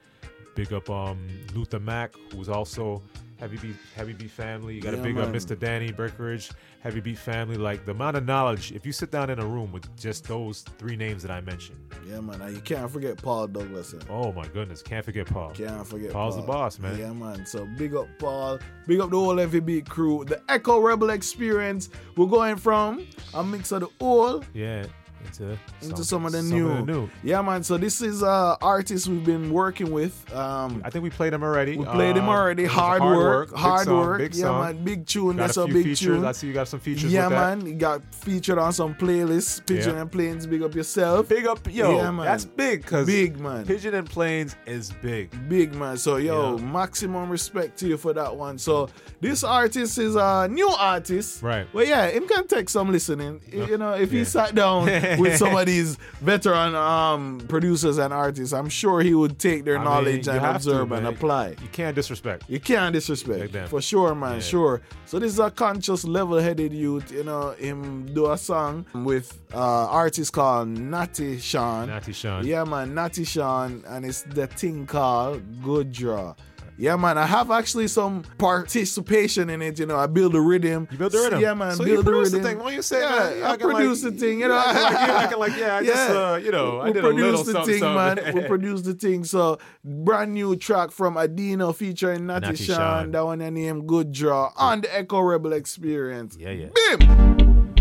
[0.54, 1.18] Big up um,
[1.54, 3.00] Luther Mack, who's also
[3.38, 4.74] Heavy Beat Heavy Beat family.
[4.74, 5.28] You got to Yeah, big up.
[5.28, 5.56] Mr.
[5.58, 7.56] Danny Breckeridge, Heavy Beat family.
[7.56, 10.62] Like the amount of knowledge, if you sit down in a room with just those
[10.78, 12.40] three names that I mentioned, Yeah, man.
[12.42, 13.94] and You can't forget Paul Douglas.
[14.10, 15.50] oh my goodness, can't forget Paul.
[15.50, 16.42] Can't forget Paul's Paul.
[16.42, 16.98] the boss, man.
[16.98, 17.46] Yeah, man.
[17.46, 18.58] So big up Paul.
[18.86, 20.24] Big up the whole Heavy FB crew.
[20.24, 21.90] The Echo Rebel experience.
[22.16, 24.86] We're going from a mix of the old Yeah,
[25.26, 27.08] into into some, of the new.
[27.22, 27.62] Yeah, man.
[27.62, 30.14] So this is uh artist we've been working with.
[30.34, 31.76] Um I think we played him already.
[31.76, 32.64] we played him Uh, already.
[32.64, 33.50] Hard, Hard work.
[33.50, 34.18] Work, Hard song, work.
[34.18, 34.64] big yeah, song.
[34.64, 34.84] man.
[34.84, 35.36] Big tune.
[35.36, 36.00] Got That's a a, big features.
[36.00, 36.24] tune.
[36.24, 37.58] I see you got some features Yeah, with that.
[37.58, 37.66] man.
[37.66, 39.64] You got featured on some playlists.
[39.66, 40.02] Pigeon Yeah.
[40.02, 40.46] and Planes.
[40.46, 41.28] Big up yourself.
[41.28, 41.96] Big up, yo.
[41.96, 42.26] Yeah, man.
[42.26, 43.64] That's big because Big man.
[43.66, 45.30] Pigeon and Planes is big.
[45.48, 45.96] Big man.
[45.98, 46.64] So yo, Yeah.
[46.64, 48.58] maximum respect to you for that one.
[48.58, 48.88] So
[49.20, 51.42] this artist is a new artist.
[51.42, 51.66] Right.
[51.72, 53.40] Well, yeah, him can take some listening.
[53.52, 58.52] You know, if he sat down with some of these veteran um producers and artists,
[58.52, 61.56] I'm sure he would take their I knowledge you and have to, observe and apply.
[61.62, 62.44] You can't disrespect.
[62.48, 63.54] You can't disrespect.
[63.54, 63.68] Like.
[63.68, 64.34] For sure, man.
[64.34, 64.40] Yeah.
[64.40, 64.80] Sure.
[65.06, 67.10] So this is a conscious, level-headed youth.
[67.10, 71.88] You know, him do a song with uh artist called Natty Sean.
[71.88, 72.46] Natty Sean.
[72.46, 76.34] Yeah, man, Natty Sean, and it's the thing called Good Draw.
[76.80, 79.80] Yeah, man, I have actually some participation in it.
[79.80, 80.86] You know, I build the rhythm.
[80.92, 81.40] You build the rhythm.
[81.40, 82.50] Yeah, man, So you build the produce the rhythm.
[82.52, 82.64] thing.
[82.64, 83.36] Why you say yeah, that?
[83.36, 84.38] You I acting like- produce the thing.
[84.40, 86.84] You know, you acting like- you acting like, yeah, I just, uh, you know, I
[86.86, 88.24] we did a little the something, thing, something.
[88.24, 88.34] man.
[88.34, 89.24] we produce the thing.
[89.24, 92.76] So, brand new track from Adeeno featuring Natty, Natty Sean.
[92.76, 93.10] Sean.
[93.10, 96.36] That one named Good Draw on the Echo Rebel Experience.
[96.38, 96.68] Yeah, yeah.
[96.96, 97.74] Bim!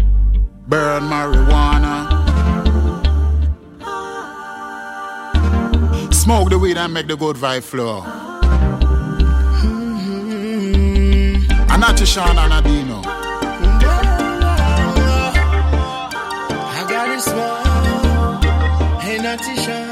[0.68, 2.26] Burn marijuana.
[6.14, 8.04] Smoke the weed and make the good vibe flow.
[11.78, 13.06] Anati Sean and Adeeno.
[16.76, 17.62] I got it small.
[19.00, 19.86] Hey, Natty Sean.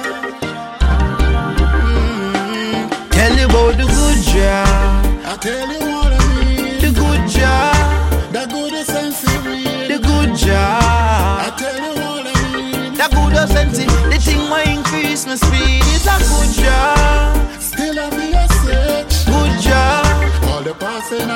[1.85, 2.89] Mm.
[3.11, 4.67] Tell you about the good job.
[5.25, 6.81] I tell you what I mean.
[6.81, 8.33] The good job.
[8.33, 9.43] The good sensitive.
[9.87, 10.81] The good job.
[11.45, 12.93] I tell you what I mean.
[12.95, 13.77] The good sense.
[13.77, 15.83] The thing might increase my speed.
[15.93, 17.61] It's a good job.
[17.61, 19.25] Still I be a search.
[19.27, 20.05] Good job.
[20.49, 21.29] All the passing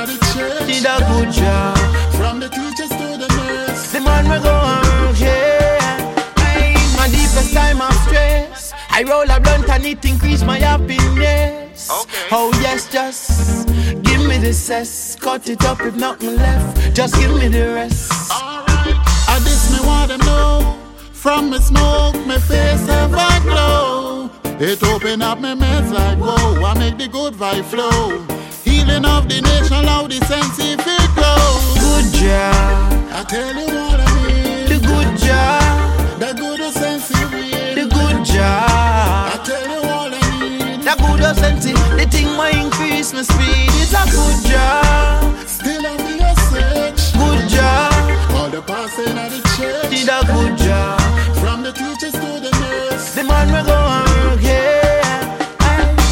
[1.29, 1.69] of the church.
[1.69, 2.13] Did a good job.
[2.15, 3.91] From the teachers to the nurse.
[3.91, 6.33] The man we go and work yeah.
[6.37, 8.73] I in my deepest time of stress.
[8.89, 11.89] I roll a blunt and it increase my happiness.
[11.89, 12.27] Okay.
[12.31, 13.67] Oh yes, just
[14.03, 15.15] give me the cess.
[15.15, 16.95] Cut it up if nothing left.
[16.95, 18.11] Just give me the rest.
[18.31, 18.95] Alright,
[19.27, 20.77] I this me want them know.
[21.13, 24.29] From me smoke, me face have a glow.
[24.59, 26.65] It open up me meds like whoa.
[26.65, 28.38] I make the good vibe flow.
[28.79, 31.35] Healing of the nation, how the scientific glow.
[31.83, 33.11] Good job.
[33.11, 34.71] I tell you what I mean.
[34.71, 36.19] The good job.
[36.19, 37.75] The good of sensitive.
[37.75, 39.35] The good job.
[39.35, 40.79] I tell you what I mean.
[40.79, 41.73] The good senti.
[41.99, 43.67] The thing might increase my speed.
[43.83, 45.35] It's a good job.
[45.45, 47.01] Still on the search.
[47.19, 47.91] Good job.
[48.31, 49.89] All the passing of the church.
[49.91, 51.01] Did a good job.
[51.35, 53.13] From the teachers to the nurse.
[53.13, 55.35] The man we go work, yeah.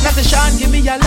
[0.04, 1.07] Not the Sean, give me a light.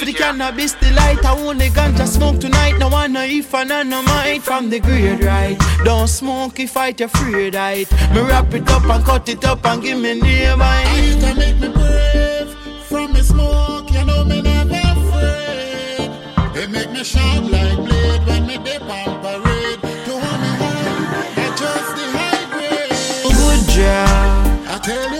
[0.00, 2.78] For the cannabis delight, I only ganja smoke tonight.
[2.78, 5.58] No one no if and no mind from the grade right.
[5.84, 7.86] Don't smoke if I afraid right.
[8.14, 10.84] Me wrap it up and cut it up and give me nearby.
[10.86, 12.48] It can make me brave.
[12.84, 16.10] From me smoke, you know me never afraid.
[16.56, 19.82] It make me shout like blade when me dip on parade.
[19.82, 23.36] To hold me high, I just the high grade.
[23.36, 24.66] Good job.
[24.66, 25.19] I tell you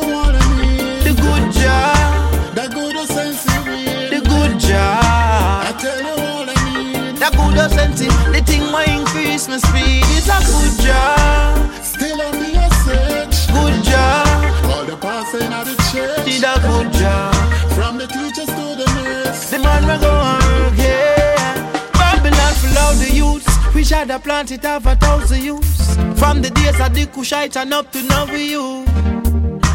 [7.51, 8.07] The good senti.
[8.07, 10.05] The thing might increase my speed.
[10.15, 11.73] It's a good job.
[11.83, 13.37] Still on the search.
[13.53, 14.71] Good job.
[14.71, 16.25] All the passing of the church.
[16.25, 17.35] Did a good job.
[17.75, 19.51] From the teachers to the nurse.
[19.51, 21.91] The man we go work, yeah.
[21.93, 23.75] Babylon full of the youths.
[23.75, 25.97] We should have planted half a thousand youths.
[26.19, 28.85] From the days of the Kushite and up to now with you.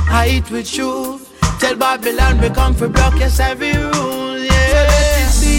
[0.10, 1.20] I eat with you.
[1.60, 5.05] Tell Babylon we come for block yes every rule, yeah.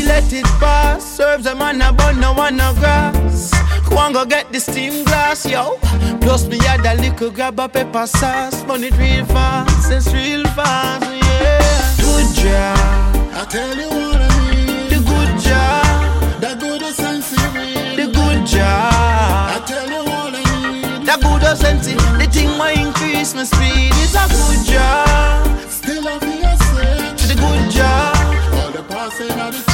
[0.07, 1.05] Let it be, let it pass.
[1.17, 3.51] Serves them on a bun, no one no grass.
[3.89, 5.79] Go and go get the steam glass, yo.
[6.21, 8.63] Plus me had a little grab a pepper sauce.
[8.69, 11.97] It real fast, it's real fast, yeah.
[11.99, 13.17] Good job.
[13.35, 14.89] I tell you what I mean.
[14.89, 16.41] The good job.
[16.41, 17.97] The good sensitive.
[17.97, 18.63] The good job.
[18.63, 21.05] I tell you what I mean.
[21.05, 21.95] The good senti.
[21.95, 23.93] The thing might increase my speed.
[24.03, 25.71] It's a good job.
[25.71, 27.23] Still on the search.
[27.29, 28.17] The good job.
[28.55, 29.66] All the passing of the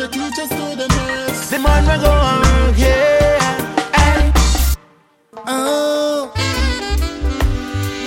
[0.00, 1.50] the teachers to the nurse.
[1.50, 3.38] The man we go work, yeah.
[3.94, 4.32] Hey.
[5.46, 6.32] Oh,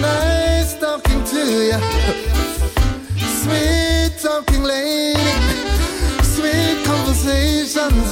[0.02, 1.80] nice talking to ya.
[3.42, 5.36] Sweet talking lady.
[6.34, 8.10] Sweet conversations.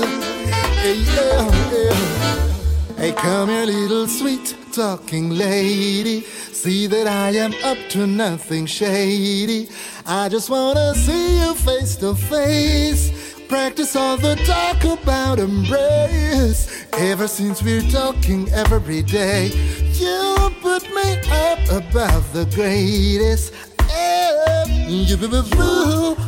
[0.78, 2.98] Hey, yeah, yeah.
[2.98, 6.22] Hey, come here, little sweet talking lady.
[6.22, 9.70] See that I am up to nothing shady.
[10.06, 13.31] I just wanna see you face to face.
[13.52, 16.86] Practice all the talk about embrace.
[16.94, 19.48] Ever since we're talking every day,
[19.92, 23.54] you put me up above the greatest.
[23.90, 25.18] Eh, You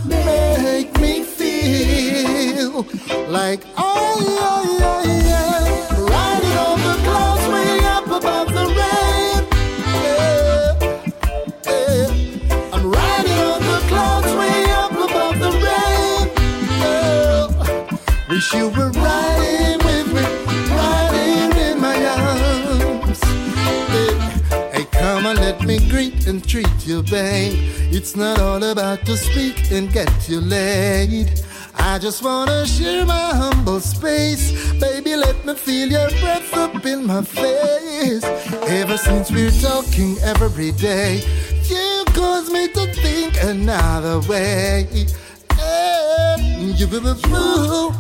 [0.05, 2.86] make me feel
[3.30, 5.12] like oh yeah yeah yeah,
[18.43, 20.21] Wish you were riding with me,
[20.75, 23.21] riding in my arms.
[24.73, 27.53] Hey, come on, let me greet and treat you, babe.
[27.89, 31.41] It's not all about to speak and get you laid.
[31.75, 34.51] I just wanna share my humble space.
[34.73, 38.25] Baby, let me feel your breath up in my face.
[38.67, 41.21] Ever since we're talking every day,
[41.69, 45.07] you cause me to think another way.
[46.64, 46.88] You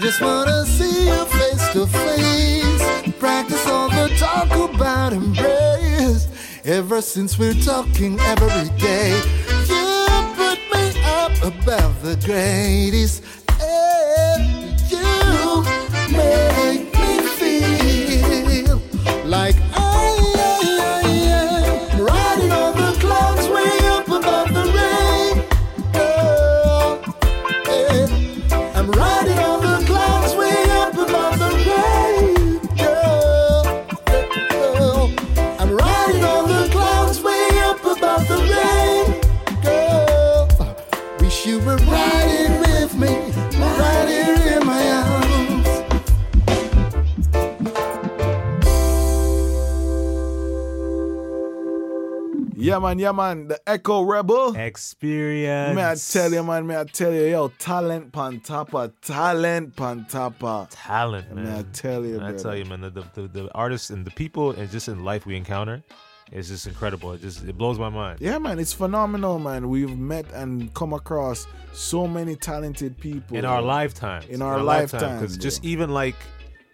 [0.05, 3.13] just wanna see you face to face.
[3.17, 6.27] Practice all the talk about embrace.
[6.63, 9.19] Ever since we're talking every day,
[9.67, 13.24] you put me up above the greatest.
[52.57, 53.47] Yeah, man, yeah, man.
[53.49, 54.55] The Echo Rebel.
[54.55, 55.75] Experience.
[55.75, 60.67] May I tell you, man, may I tell you, yo, talent pantapa, talent pantapa.
[60.71, 61.43] talent, man.
[61.45, 64.05] May I tell you, And I tell you, man, the, the, the, the artists and
[64.05, 65.83] the people and just in life we encounter,
[66.31, 67.11] it's just incredible.
[67.13, 68.19] It just it blows my mind.
[68.21, 69.69] Yeah, man, it's phenomenal, man.
[69.69, 74.23] We've met and come across so many talented people In our lifetime.
[74.29, 76.15] In our lifetime, Because just even like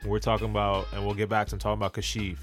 [0.06, 2.38] we're talking about, and we'll get back to talking about Kashief,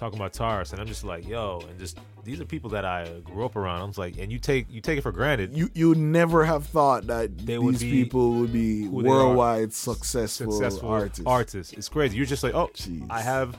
[0.00, 3.20] talking about Tarrus, and I'm just like, yo, and just these are people that I
[3.22, 3.82] grew up around.
[3.82, 5.54] I'm just like, and you take you take it for granted.
[5.56, 9.08] You you never have thought that They these would be people would be who they
[9.08, 9.12] are.
[9.26, 11.22] worldwide successful, successful artists.
[11.26, 11.72] artists.
[11.74, 12.16] It's crazy.
[12.16, 13.06] You're just like, oh, Jeez.
[13.10, 13.56] I have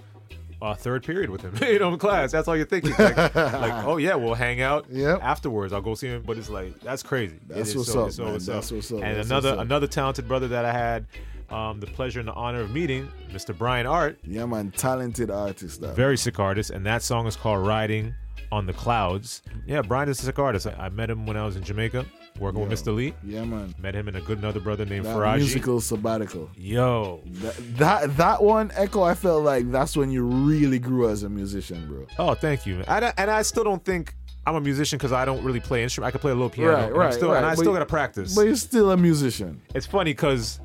[0.64, 2.32] a third period with him, you know, in class.
[2.32, 2.92] That's all you're thinking.
[2.98, 5.20] Like, like, oh yeah, we'll hang out Yep.
[5.22, 5.74] afterwards.
[5.74, 6.24] I'll go see him.
[6.26, 7.38] But it's like that's crazy.
[7.48, 8.34] That's what's so, up, so man.
[8.34, 9.04] what's That's what's up.
[9.04, 9.60] And That's another up.
[9.60, 11.06] another talented brother that I had
[11.52, 13.58] um, the pleasure and the honor of meeting, Mr.
[13.58, 15.82] Bryan Art, Yeah, man, talented artist.
[15.82, 15.96] That.
[15.96, 18.14] very sick artist, and that song is called "Riding
[18.52, 20.68] on the Clouds." Yeah, Bryan is a sick artist.
[20.68, 22.06] I, I met him when I was in Jamaica
[22.40, 22.96] working with Mr.
[22.96, 23.14] Lee.
[23.24, 23.76] Yeah, man.
[23.78, 25.38] Met him and a good another brother named That Faraji.
[25.40, 26.50] musical sabbatical.
[26.58, 29.04] Yo, That, that that one, Echo.
[29.04, 32.08] I felt like that's when you really grew as a musician, bro.
[32.18, 32.84] Oh, thank you.
[32.88, 34.16] And I, and I still don't think
[34.48, 36.08] I'm a musician because I don't really play instrument.
[36.08, 36.72] I can play a little piano.
[36.74, 37.38] Right, and right, still, right.
[37.38, 38.34] And I still got to practice.
[38.34, 39.62] But you're still a musician.
[39.76, 40.60] It's funny because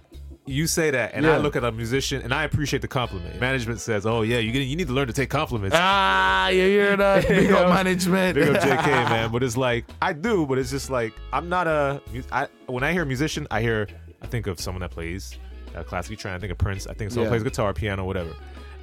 [0.46, 3.40] you say that, and I look at a musician, and I appreciate the compliment.
[3.40, 6.62] Management says, "Oh yeah, you get- you need to learn to take compliments." Ah, you
[6.62, 7.26] hear that?
[7.28, 8.34] Big up management.
[8.36, 9.30] Big up JK, man.
[9.32, 12.00] But it's like I do, but it's just like I'm not a.
[12.32, 13.88] I when I hear musician, I hear
[14.22, 15.36] I think of someone that plays
[15.74, 16.36] uh, classically trained.
[16.36, 16.86] I think of Prince.
[16.86, 17.30] I think someone Yeah.
[17.38, 18.30] plays guitar, piano, whatever.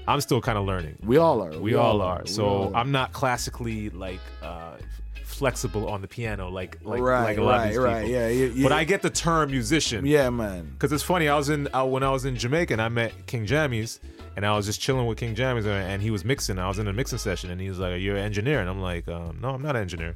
[0.06, 0.98] I'm still kind of learning.
[1.06, 1.58] We all are.
[1.58, 2.24] We, all are.
[2.26, 2.82] We So all are.
[2.82, 4.76] I'm not classically like uh,
[5.34, 7.96] flexible on the piano like like, Right, like a lot of right, these right.
[8.06, 8.12] people.
[8.12, 10.06] Yeah, you- you- but I get the term musician.
[10.06, 10.70] Yeah, man.
[10.74, 13.12] Because it's funny, I was in uh, when I was in Jamaica and I met
[13.28, 14.00] King Jammies,
[14.36, 16.58] and I was just chilling with King Jammies, and, and he was mixing.
[16.60, 18.82] I was in a mixing session, and he was like, "You're an engineer," and I'm
[18.82, 20.16] like, um, "No, I'm not an engineer.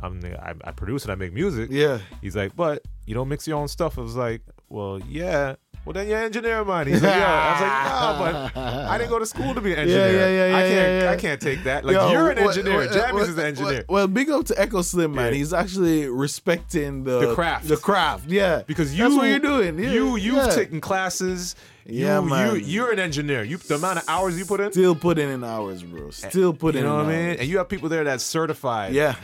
[0.00, 1.98] I'm the, I, I produce and I make music." Yeah.
[2.22, 5.94] He's like, "But you don't mix your own stuff." I was like, "Well, yeah." Well,
[5.94, 6.86] then you're an engineer, man.
[6.86, 9.72] He's like, "Yeah." I was like, "No, but I didn't go to school to be
[9.72, 10.12] an engineer.
[10.12, 11.10] yeah, yeah, I yeah, can't, yeah.
[11.12, 11.84] I can't take that.
[11.84, 12.76] Like, Yo, you're an what- engineer.
[13.12, 15.32] what- is the engineer." Well, big up to Echo Slim, man.
[15.32, 17.68] He's actually respecting the The craft.
[17.68, 18.62] The craft, yeah.
[18.66, 19.78] because you that's what you're doing.
[19.78, 21.56] You you've taken classes.
[21.86, 22.60] You, Yeah, you man.
[22.64, 23.42] you're an engineer.
[23.44, 24.70] You the amount of hours you put in.
[24.72, 26.10] still putting in hours, bro.
[26.10, 27.36] Still putting You know in what I mean?
[27.38, 28.92] And you have people there that's certified.
[28.92, 29.14] Yeah,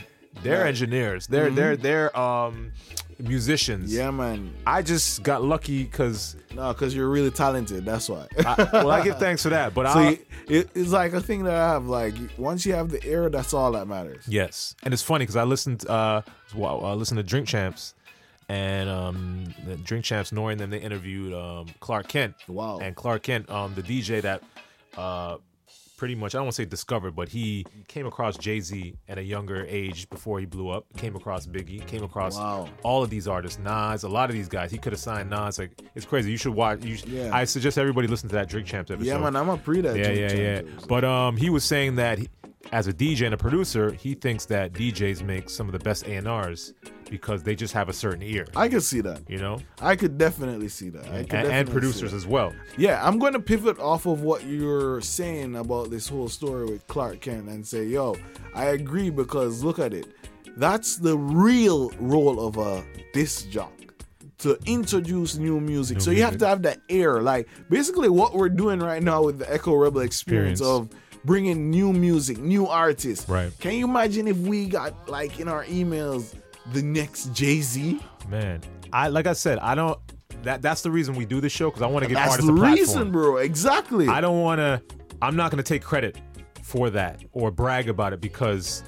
[0.41, 0.57] They're.
[0.59, 0.67] Mm-hmm.
[0.69, 1.27] engineers.
[1.27, 2.71] They're they're they're um
[3.19, 3.93] musicians.
[3.93, 4.53] yeah, man.
[4.65, 7.85] I just got lucky because No, because you're really talented.
[7.85, 8.27] That's why.
[8.73, 9.73] well, I give thanks for that.
[9.73, 11.87] But so I it, it's like a thing that I have.
[11.87, 14.25] Like once you have the air, that's all that matters.
[14.27, 16.21] yes, and it's funny because I listened uh
[16.55, 17.93] well, I listened to Drink Champs.
[18.47, 22.35] And um, the Drink Champs, N.O.R.E., and then they interviewed um, Clark Kent.
[22.47, 22.77] Wow.
[22.77, 24.43] And Clark Kent, um, the DJ that
[24.95, 25.37] uh,
[25.97, 29.17] pretty much I don't want to say discovered, but he came across Jay Z at
[29.17, 30.85] a younger age before he blew up.
[30.97, 31.85] Came across Biggie.
[31.87, 32.69] Came across Wow.
[32.83, 33.59] all of these artists.
[33.59, 34.71] Nas, a lot of these guys.
[34.71, 35.59] He could have signed Nas.
[35.59, 36.31] Like it's crazy.
[36.31, 36.83] You should watch.
[36.83, 37.29] You should, Yeah.
[37.33, 39.07] I suggest everybody listen to that Drink Champs episode.
[39.07, 39.35] Yeah, man.
[39.35, 39.95] I'm a pre that.
[39.97, 40.55] yeah, Jim yeah, yeah.
[40.57, 40.85] Champions.
[40.85, 42.29] But um, he was saying that he,
[42.75, 46.05] as a DJ and a producer, he thinks that DJs make some of the best
[46.07, 46.73] A and R's
[47.09, 48.45] because they just have a certain ear.
[48.53, 49.21] I could see that.
[49.29, 51.05] You know, I could definitely see that.
[51.07, 52.53] I and, and producers as well.
[52.77, 56.85] Yeah, I'm going to pivot off of what you're saying about this whole story with
[56.87, 58.17] Clark Kent and say, yo,
[58.53, 60.07] I agree because look at it.
[60.57, 63.71] That's the real role of a disc jock
[64.39, 65.97] to introduce new music.
[65.97, 67.21] New so you have to have that air.
[67.21, 70.91] Like basically what we're doing right now with the Echo Rebel experience, Experience.
[70.93, 73.27] of bringing new music, new artists.
[73.27, 73.51] Right.
[73.59, 76.33] Can you imagine if we got like in our emails
[76.73, 77.99] the next Jay Z?
[78.29, 78.61] Man,
[78.93, 79.99] I like I said, I don't.
[80.43, 82.47] That that's the reason we do this show because I want to give That's artists
[82.47, 82.77] the a platform.
[82.77, 83.37] That's the reason, bro.
[83.37, 84.07] Exactly.
[84.07, 84.81] I don't want to.
[85.21, 86.17] I'm not going to take credit
[86.61, 88.83] for that or brag about it because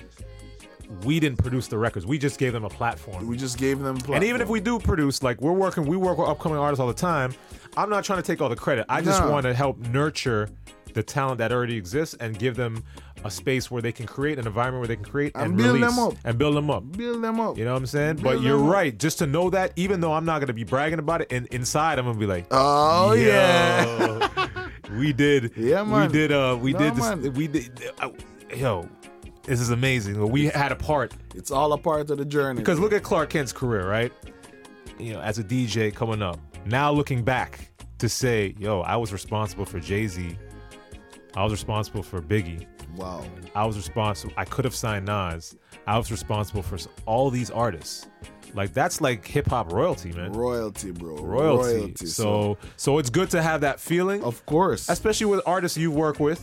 [1.03, 2.05] we didn't produce the records.
[2.05, 3.27] We just gave them a platform.
[3.27, 3.97] we just gave them.
[4.11, 6.87] and even if we do produce, like we're working, we work with upcoming artists all
[6.87, 7.33] the time.
[7.75, 8.85] I'm not trying to take all the credit.
[8.89, 9.31] I just No.
[9.31, 10.49] want to help nurture
[10.97, 12.83] the talent that already exists and give them
[13.23, 15.75] a space where they can create an environment where they can create and, And build
[15.75, 16.13] release them up.
[16.25, 16.91] and build them up.
[16.97, 17.57] Build them up.
[17.57, 18.15] You know what I'm saying?
[18.17, 18.71] Build but you're up.
[18.71, 18.97] right.
[18.97, 21.99] Just to know that, even though I'm not gonna be bragging about it, and inside
[21.99, 24.67] I'm gonna be like, Oh Yo, yeah.
[24.97, 25.51] we did.
[25.55, 26.07] Yeah, man.
[26.07, 26.31] We did.
[26.31, 26.99] Uh, we No, did this.
[27.03, 27.33] man.
[27.33, 27.79] We did.
[28.01, 28.09] Uh,
[28.55, 28.89] yo,
[29.43, 30.27] this is amazing.
[30.29, 32.59] We had a part It's all a part of the journey.
[32.61, 34.11] because look at Clark Kent's career, right?
[34.99, 36.39] You know, as a DJ coming up.
[36.65, 37.69] Now looking back
[37.99, 40.37] to say, yo, I was responsible for Jay Z.
[41.37, 42.65] I was responsible for Biggie.
[42.95, 43.23] wow.
[43.53, 44.33] I was responsible.
[44.37, 45.55] I could have signed Nas.
[45.85, 48.07] I was responsible for all these artists.
[48.55, 50.33] Like that's like hip hop royalty, man.
[50.33, 51.15] Royalty, bro.
[51.17, 52.07] royalty.
[52.07, 56.19] So so it's good to have that feeling, of course, especially with artists you work
[56.19, 56.41] with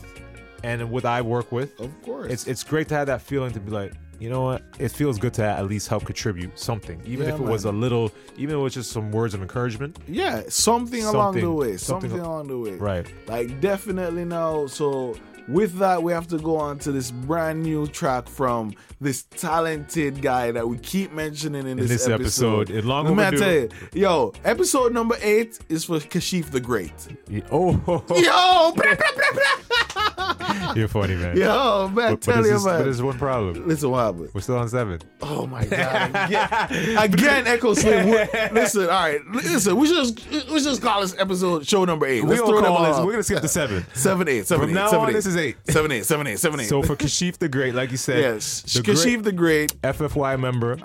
[0.63, 1.77] and with I work with.
[1.79, 4.61] of course, It's it's great to have that feeling to be like, you know what?
[4.79, 7.71] It feels good to at least help contribute something, even Yeah, if it was a
[7.71, 9.97] little, even if it was just some words of encouragement.
[10.07, 11.77] yeah, something, along the way.
[11.77, 12.71] something- Something, along the way.
[12.75, 13.05] Right.
[13.27, 14.67] Like definitely now.
[14.67, 15.15] So
[15.47, 20.21] with that, we have to go on to this brand new track from this talented
[20.21, 22.69] guy that we keep mentioning in, In this episode.
[22.69, 26.93] It long Let me tell you, yo, episode number eight is for Kashief the Great.
[27.29, 27.71] Yeah, Oh,
[28.09, 28.95] Yo, blah, blah,
[29.33, 31.37] blah, you're funny, man.
[31.37, 33.67] yo, man, but, but tell there's you, this- but there's one problem.
[33.67, 34.29] Listen, what happened?
[34.33, 34.99] We're still on seven.
[35.21, 36.09] Oh my god!
[36.09, 38.09] Again, again Echo Slim.
[38.53, 39.19] Listen, all right.
[39.31, 42.21] Listen, we should just we should just call this episode show number eight.
[42.23, 42.97] We Let's gonna throw call this.
[43.05, 43.85] We're gonna skip the seven.
[43.93, 45.13] seven eight seven From eight, now seven, on, eight.
[45.13, 45.57] this is eight.
[45.69, 46.67] seven eight seven eight seven eight.
[46.67, 49.79] So for Kashief the Great, like you said, yes, the Kashief the Great.
[49.81, 50.77] FFY member.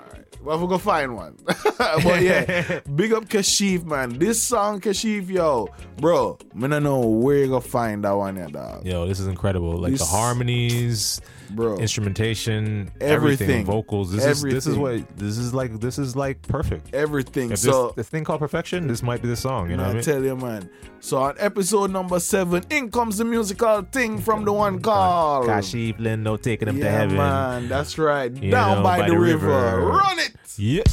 [0.43, 1.37] Well, we're gonna find one.
[1.45, 4.17] but yeah, big up Kashief, man.
[4.17, 6.39] This song, Kashief, yo, bro.
[6.55, 8.85] Me not know where you gonna find that one, yeah, dog.
[8.85, 9.77] Yo, this is incredible.
[9.77, 11.21] Like the harmonies,
[11.55, 11.77] Bro.
[11.77, 13.65] instrumentation, everything, Everything.
[13.65, 14.11] vocals.
[14.11, 15.79] This is this is what this is like.
[15.79, 16.93] This is like perfect.
[16.93, 17.51] Everything.
[17.51, 19.69] If so this, thing called perfection, this might be the song.
[19.69, 20.03] You know I mean?
[20.03, 20.69] tell you, man.
[20.99, 25.97] So on episode number seven, in comes the musical thing from the one called Kashief
[25.99, 27.17] Lindo taking him yeah, to heaven.
[27.17, 28.31] man, that's right.
[28.31, 29.81] You Down know, by, the, river.
[29.81, 30.35] Run it.
[30.57, 30.83] Yeah.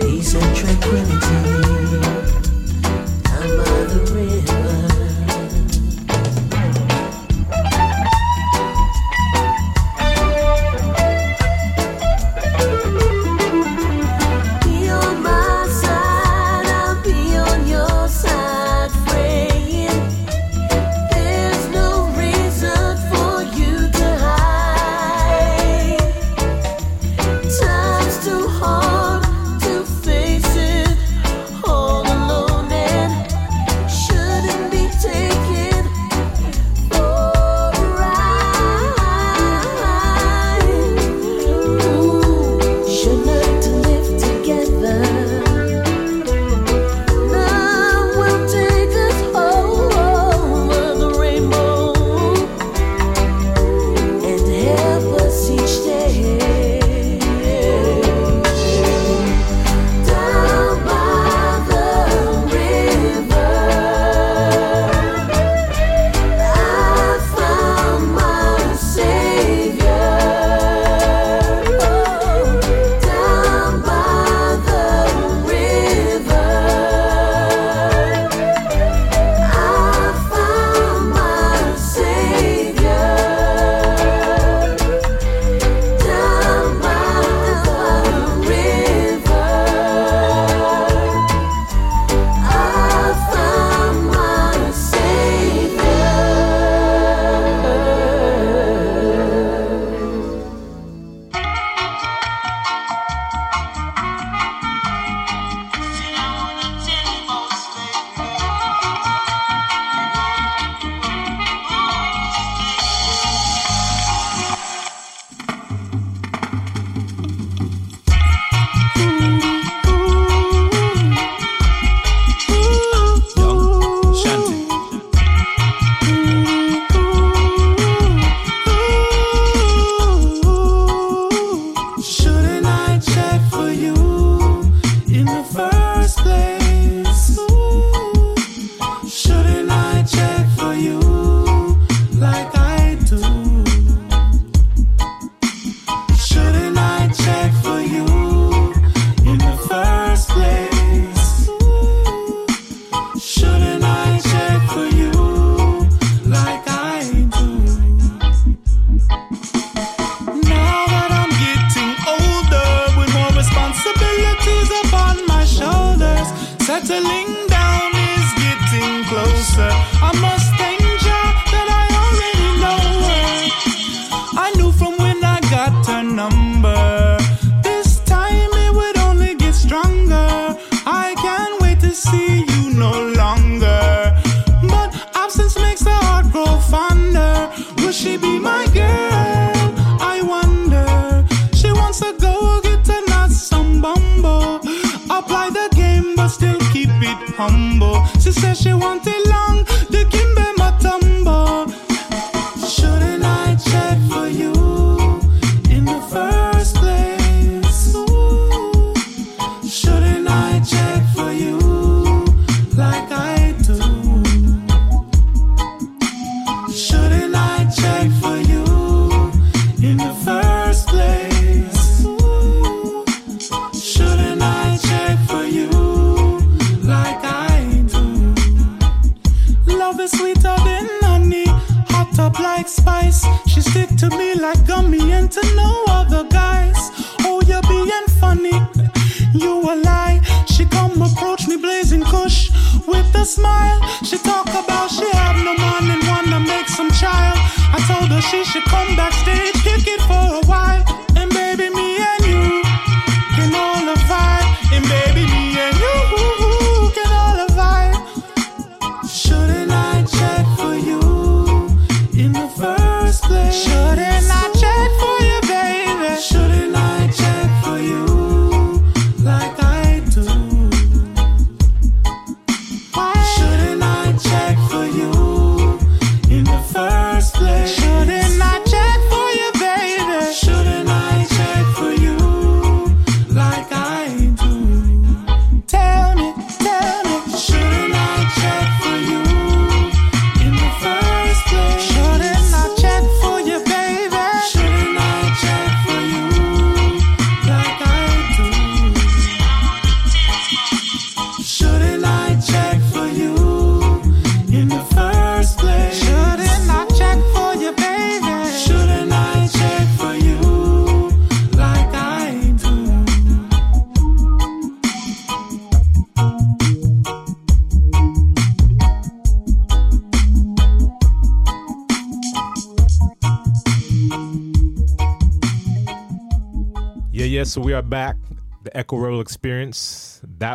[0.00, 1.11] Peace and tranquility.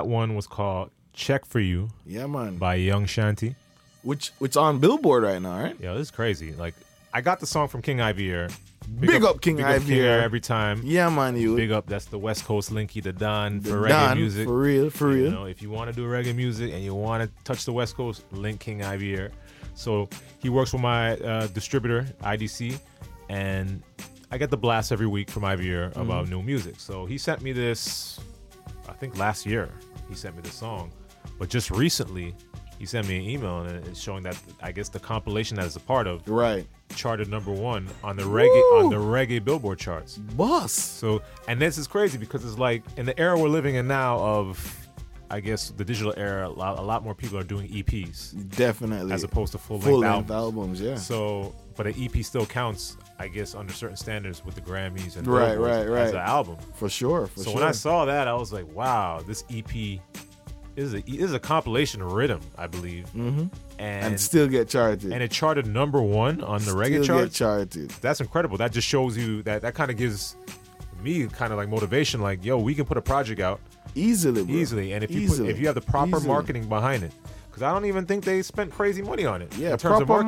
[0.08, 2.55] That one was called "Check for You" Yeah, man.
[2.58, 3.55] by Young Shanty.
[4.03, 5.78] Which which on Billboard right now, right?
[5.82, 6.53] Yo, this is crazy.
[6.53, 6.76] Like,
[7.14, 8.49] I got the song from King Ivier.
[9.01, 10.22] Big up King big Ivier.
[10.24, 10.80] every time.
[10.86, 11.58] Yeah, man, you.
[11.58, 11.88] Big up.
[11.88, 14.47] That's the West Coast Linky, the Don The for reggae Don, music.
[14.47, 15.32] for real, for You real.
[15.32, 17.97] know, if you want to do reggae music and you want to touch the West
[17.97, 19.32] Coast, link King Ivier.
[19.76, 20.08] So
[20.39, 22.80] he works with my uh, distributor IDC,
[23.28, 23.84] and
[24.32, 26.30] I get the blast every week from Ivier about Mhm.
[26.30, 26.76] new music.
[26.78, 28.22] So he sent me this,
[28.88, 29.68] I think last year.
[30.10, 30.91] He sent me the song,
[31.39, 32.34] but just recently
[32.80, 35.76] he sent me an email and it's showing that I guess the compilation that is
[35.76, 40.18] a part of right charted number one on the reggae on the reggae Billboard charts.
[40.18, 40.72] Boss.
[40.74, 44.18] So and this is crazy because it's like in the era we're living in now
[44.20, 44.84] of.
[45.30, 48.34] I guess the digital era, a lot, a lot more people are doing EPs.
[48.55, 49.12] Definitely.
[49.12, 50.80] As opposed to full length Full-length albums.
[50.80, 50.95] albums, yeah.
[50.95, 55.26] So, but an EP still counts, I guess, under certain standards with the Grammys and
[55.28, 56.01] Right, right, right.
[56.03, 56.57] as an album.
[56.76, 57.53] For sure, for so sure.
[57.55, 59.99] when I saw that, I was like, wow, this EP
[60.76, 63.49] is a is a compilation of rhythm, I believe, Mhm.
[63.80, 65.11] and, And still get charted.
[65.11, 67.38] and it charted number one on the reggae Still get charts.
[67.74, 67.89] charted.
[68.01, 68.57] That's incredible.
[68.57, 70.36] That just shows you that that kind of gives
[71.01, 72.22] me kind of like motivation.
[72.22, 73.59] Like, yo, we can put a project out
[73.95, 74.53] easily, bro.
[74.53, 76.28] easily, and if you put, if you have the proper Easily.
[76.28, 77.11] marketing behind it,
[77.58, 79.55] because I don't even think they spent crazy money on it.
[79.58, 80.08] Yeah, in terms proper of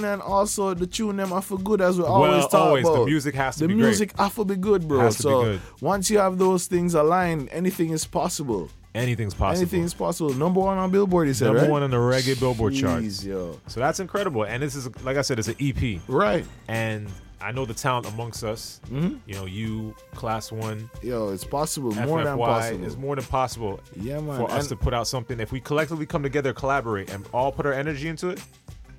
[0.00, 0.04] marketing.
[0.04, 3.04] and also the tune them are for good as we Well, always talk always, the
[3.04, 3.80] music has to the be great.
[3.82, 5.00] The music have to be good, bro.
[5.00, 5.60] Has to be so good.
[5.82, 8.70] once you have those things aligned, anything is possible.
[8.94, 9.60] Anything's possible.
[9.60, 10.32] Anything's possible.
[10.32, 11.70] Number one on Billboard, you said, Number right?
[11.70, 12.72] one on the reggae Billboard.
[12.72, 13.58] Jeez, yo.
[13.66, 14.44] So that's incredible.
[14.44, 16.00] And this is, like I said, it's an EP.
[16.08, 16.46] Right.
[16.68, 17.08] And
[17.42, 18.80] I know the talent amongst us.
[18.90, 19.18] Mhm.
[19.26, 20.88] You know, you, Class 1.
[21.02, 21.90] Yo, it's possible.
[21.92, 22.84] More FFY, than possible.
[22.86, 24.36] It's more than possible Yeah, man.
[24.38, 25.40] for us to put out something.
[25.40, 28.40] If we collectively come together, collaborate, and all put our energy into it,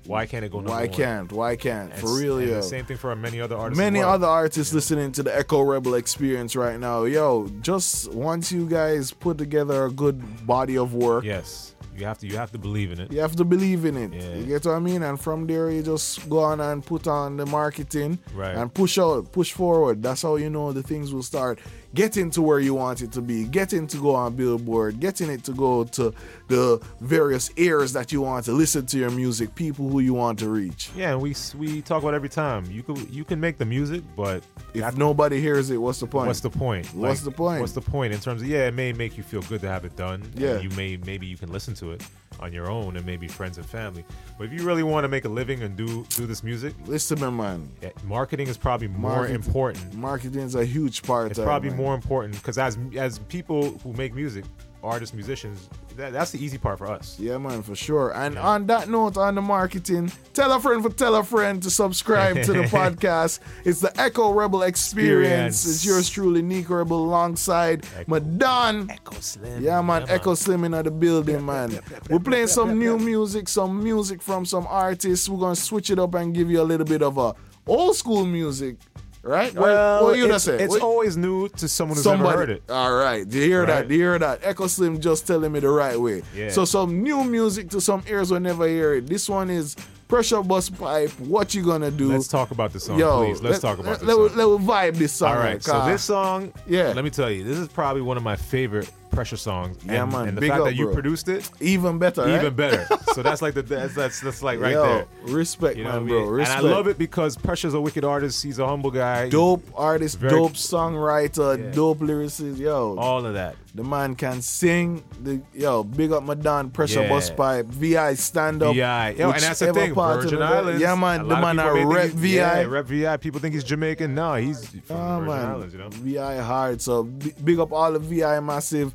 [0.06, 1.32] why can't it go Why can't?
[1.32, 1.90] Why can't?
[1.90, 2.56] And For s- real, yo.
[2.56, 3.78] The same thing for many other artists.
[3.78, 4.10] Many well.
[4.10, 7.04] other artists listening to the Echo Rebel experience right now.
[7.04, 11.73] Yo, just once you guys put together a good body of work, Yes.
[11.96, 13.12] You have to you have to believe in it.
[13.12, 14.12] you have to believe in it.
[14.12, 14.34] Yeah.
[14.34, 15.02] You get what I mean?
[15.02, 18.56] And from there, you just go on and put on the marketing Right.
[18.56, 20.02] and push out, push forward.
[20.02, 21.58] That's how you know the things will start
[21.94, 25.44] getting to where you want it to be, getting to go on Billboard, getting it
[25.44, 26.12] to go to
[26.48, 30.38] the various ears that you want to listen to your music, people who you want
[30.40, 30.90] to reach.
[30.96, 32.70] Yeah, and we we talk about every time.
[32.70, 34.42] You can you can make the music, but
[34.74, 36.26] If nobody hears it, what's the point?
[36.26, 36.86] what's the point?
[36.94, 37.60] What's the point?
[37.60, 39.84] What's the point in terms of yeah, it may make you feel good to have
[39.84, 40.22] it done.
[40.34, 40.58] Yeah.
[40.60, 42.02] you may maybe you can listen to it
[42.40, 44.04] on your own and maybe friends and family.
[44.38, 47.20] But if you really want to make a living and do do this music, Listen,
[47.20, 47.68] my man.
[47.82, 49.94] yeah, marketing is probably more Market- important.
[49.94, 51.30] Marketing is a huge part.
[51.30, 54.44] It's it, probably more important because as as people who make music,
[54.84, 57.18] artists, musicians, that, that's the easy part for us.
[57.18, 58.14] Yeah, man, for sure.
[58.14, 61.70] And on that note, on the marketing, tell a friend for tell a friend to
[61.70, 63.40] subscribe to the podcast.
[63.64, 65.64] It's the Echo Rebel Experience.
[65.64, 65.66] Experience.
[65.66, 68.90] It's yours truly, Nicko Rebel, alongside Madon.
[68.90, 69.62] Echo Slim.
[69.62, 71.78] Yeah, man, Echo Slim in the building, man.
[72.10, 75.28] We're playing some new music, some music from some artists.
[75.28, 77.34] We're gonna switch it up and give you a little bit of a
[77.66, 78.76] old school music,
[79.24, 79.52] right?
[79.54, 80.62] Well, what you it's, say?
[80.62, 82.62] it's What- always new to someone who's Somebody, never heard it.
[82.68, 83.28] All right.
[83.28, 83.72] Do you hear that?
[83.72, 83.88] Right.
[83.88, 84.40] Do you hear that?
[84.42, 86.22] Echo Slim just telling me the right way.
[86.34, 86.50] Yeah.
[86.50, 89.06] So some new music to some ears will never hear it.
[89.06, 89.76] This one is
[90.08, 91.18] Pressure Busspipe.
[91.20, 92.12] What you gonna do?
[92.12, 93.40] Let's talk about this song, Yo, please.
[93.42, 94.36] Let's let- talk about let, this let, song.
[94.36, 95.30] Let, me vibe this song.
[95.32, 96.92] All right, so this song, Yeah.
[96.94, 99.78] let me tell you, this is probably one of my favorite pressure songs.
[99.84, 100.94] Yeah, and, man, And the big fact up, that you bro.
[100.94, 102.22] produced it, even better.
[102.28, 102.56] even right?
[102.56, 102.86] better.
[103.14, 105.06] so that's like the that's that's, that's like right Yo, there.
[105.22, 106.24] Respect, You know man, I bro.
[106.26, 106.58] Respect.
[106.60, 108.42] And I love it because Pressure's a wicked artist.
[108.42, 109.28] He's a humble guy.
[109.28, 111.70] Dope artist, Very- dope songwriter, Yeah.
[111.70, 112.58] dope lyricist.
[112.58, 113.56] Yo, All of that.
[113.74, 115.02] the man can sing.
[115.22, 117.08] The yo, big up Madon, Pressure Yeah.
[117.08, 118.74] Bus Pipe, VI stand up.
[118.74, 119.10] VI.
[119.18, 119.94] Yo, and that's the thing.
[119.94, 120.80] Virgin the- Islands.
[120.80, 121.28] Yeah, a man.
[121.28, 122.28] The man are rep VI.
[122.28, 123.16] Yeah, rep VI.
[123.18, 124.14] People think he's Jamaican.
[124.14, 125.46] No, he's from Ah, Virgin man.
[125.50, 125.72] Islands.
[125.74, 125.88] You know.
[125.90, 126.80] VI hard.
[126.82, 128.94] So big up all the VI massive.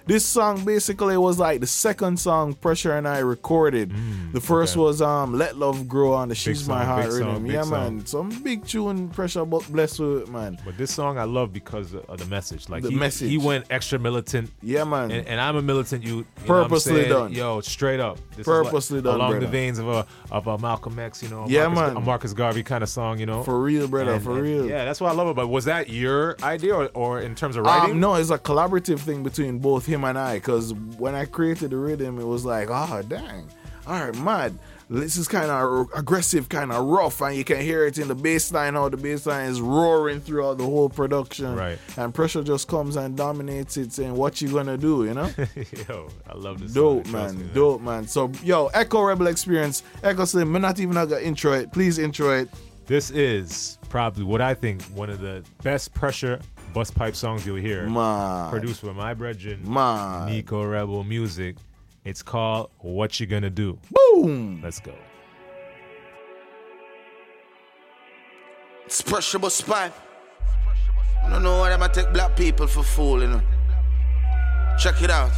[0.07, 3.91] This song basically was like the second song Pressure and I recorded.
[4.33, 4.83] the first Mm, okay.
[4.85, 7.43] was um Let Love Grow on the She's My Heart song, rhythm.
[7.43, 7.71] big yeah, song.
[7.97, 8.05] man.
[8.05, 10.57] Some big tune Pressure but blessed with it, man.
[10.65, 12.67] But this song I love because of the message.
[12.67, 13.29] Like The he, message.
[13.29, 14.51] he went extra militant.
[14.61, 15.11] Yeah, man.
[15.11, 16.25] And, and I'm a militant youth.
[16.37, 17.31] You I'm Purposely done.
[17.31, 18.17] Yo, straight up.
[18.35, 21.43] This Purposely like done, Along the veins of a of a Malcolm X, you know.
[21.43, 21.97] a Yeah, Marcus, man.
[21.97, 23.43] A Marcus Garvey kind of song, you know.
[23.43, 24.65] For real, brother, And- for and- real.
[24.67, 25.43] Yeah, that's what I love about.
[25.43, 25.49] it.
[25.49, 27.91] Was that your idea, or, or in terms of writing?
[27.91, 30.35] Um, no, it's a collaborative thing between both him and I.
[30.35, 33.47] Because when I created the rhythm, it was like, oh dang,
[33.87, 34.57] all right, mad.
[34.89, 38.15] This is kind of aggressive, kind of rough, and you can hear it in the
[38.15, 38.73] bass line.
[38.73, 41.79] How the bass line is roaring throughout the whole production, Right.
[41.95, 45.29] And pressure just comes and dominates it, saying, "What you gonna do?" You know.
[45.87, 46.73] Yo, I love this.
[46.73, 48.05] Dope song, man, me, dope man.
[48.05, 50.51] So yo, Echo Rebel Experience, Echo Slim.
[50.51, 51.71] We're not even gonna intro it.
[51.71, 52.49] Please intro it.
[52.85, 56.41] This is probably what I think one of the best pressure
[56.73, 57.87] bus pipe songs you'll hear.
[57.87, 58.49] Man.
[58.49, 60.29] Produced by my brethren, Man.
[60.29, 61.55] Nicko Rebel Music.
[62.03, 63.77] It's called What You Gonna Do.
[63.91, 64.61] Boom.
[64.63, 64.93] Let's go.
[68.85, 69.91] It's pressure but spine.
[71.23, 73.41] I don't know why I take black people for fool, you know.
[74.79, 75.31] Check it out.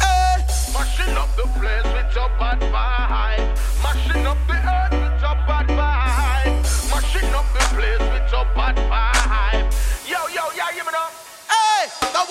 [0.00, 0.44] Hey!
[0.72, 3.82] Mashing up the place with your bad vibe.
[3.82, 6.90] Mashing up the earth with your bad vibe.
[6.90, 8.13] Mashing up the place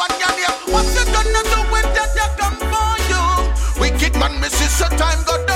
[0.04, 0.18] Hey!
[0.18, 0.74] That one guy here.
[0.74, 3.24] What you gonna do when you come for you?
[3.80, 5.53] Wicked man, missus, your time got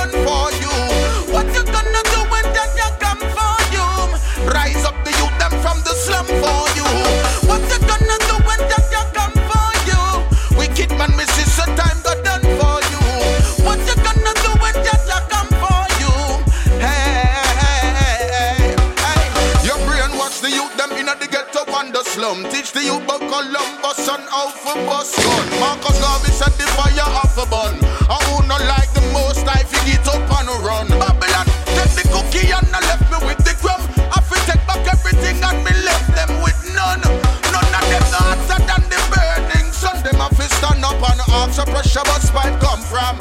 [22.28, 22.50] slum.
[22.50, 25.60] Teach the youth about Columbus and how for bus gun.
[25.60, 27.74] Marcus Garvey set the fire off a bun.
[28.08, 30.88] I who no like the most I fig it up and run.
[30.88, 31.46] Babylon
[31.76, 33.82] take the cookie and I left me with the crumb.
[34.12, 37.02] I fi take back everything and me left them with none.
[37.52, 39.96] None of them no hotter than the burning sun.
[40.02, 43.17] Them a fi stand up and ask a pressure Busspipe come from.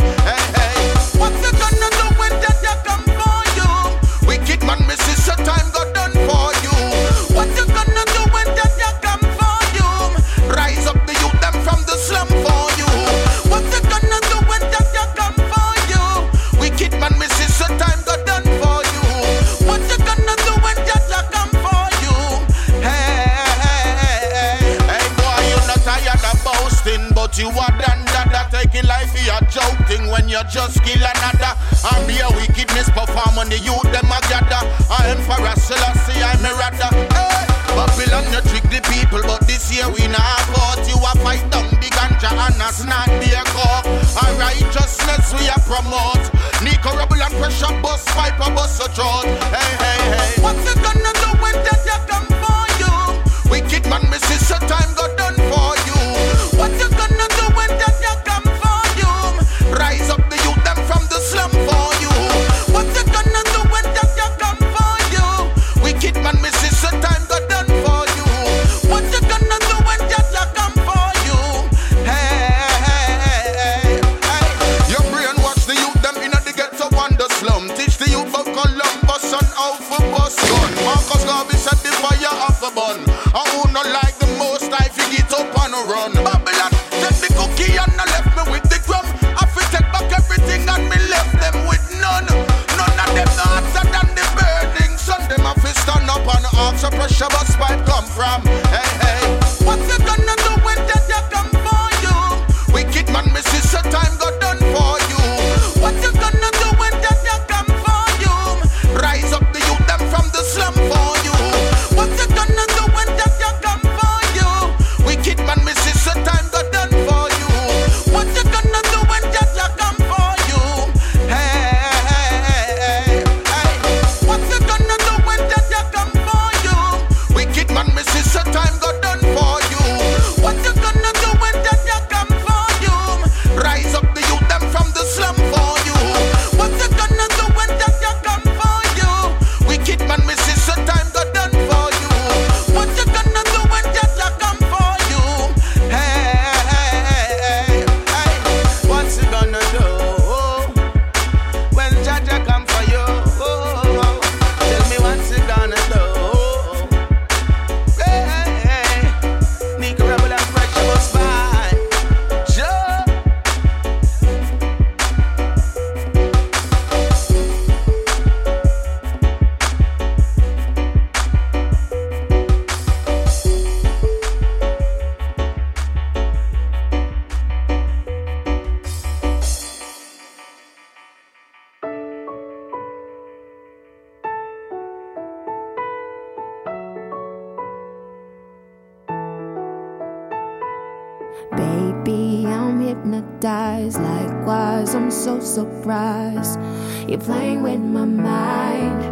[193.38, 194.00] Hypnotized.
[194.02, 196.60] Likewise, I'm so surprised.
[197.08, 199.04] You're playing with my mind,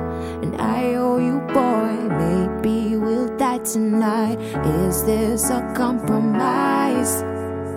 [0.44, 1.94] and I owe you, boy.
[2.10, 4.40] Maybe we'll die tonight.
[4.66, 7.24] Is this a compromise?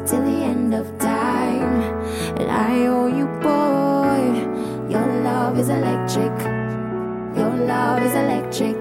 [0.08, 1.82] Till the end of time,
[2.38, 4.90] and I owe you, boy.
[4.90, 6.32] Your love is electric.
[7.36, 8.76] Your love is electric.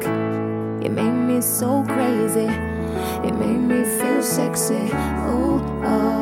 [0.85, 2.47] It made me so crazy.
[3.27, 4.89] It made me feel sexy.
[5.27, 6.16] Oh, oh,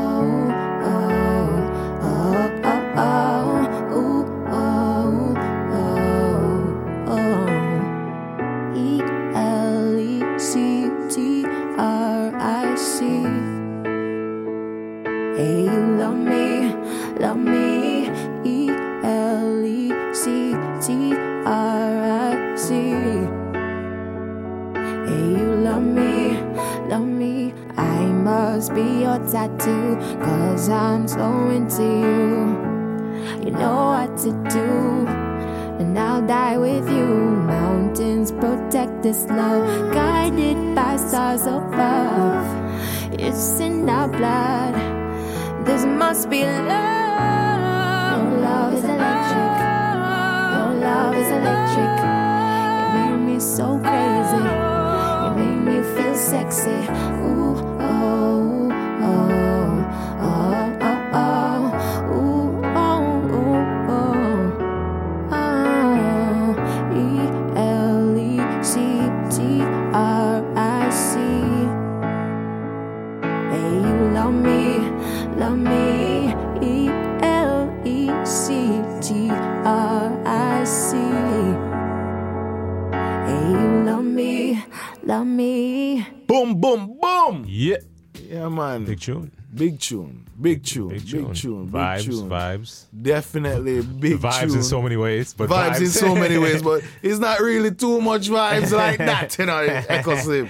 [89.13, 89.21] man.
[89.21, 89.31] Big tune.
[89.55, 90.27] Big tune.
[90.41, 90.89] Big tune.
[90.89, 91.33] Big tune.
[91.33, 91.65] tune.
[91.65, 92.29] Big Vibes, tune.
[92.29, 92.83] vibes.
[93.01, 94.55] Definitely big vibes tune.
[94.57, 98.01] in so many ways, but vibes, in so many ways, but it's not really too
[98.01, 100.49] much vibes like that, you know, Echo Slim.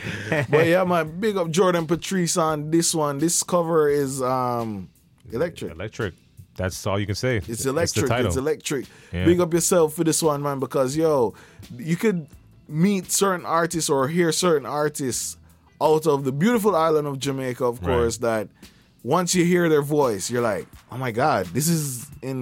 [0.49, 3.19] But yeah, man, big up Jordanne Patrice on this one.
[3.19, 4.90] This cover is um
[5.32, 5.72] electric.
[5.72, 6.14] Electric.
[6.56, 7.38] That's all you can say.
[7.38, 8.07] It's electric.
[8.07, 8.27] title.
[8.27, 8.86] It's electric.
[9.11, 9.26] Yeah.
[9.26, 11.34] Big up yourself for this one, man, because yo,
[11.77, 12.27] you could
[12.68, 15.38] meet certain artists or hear certain artists
[15.86, 17.88] out of the beautiful island of Jamaica, of Right.
[17.88, 18.48] course, that
[19.03, 22.38] once you hear their voice, you're like, oh my God, this is in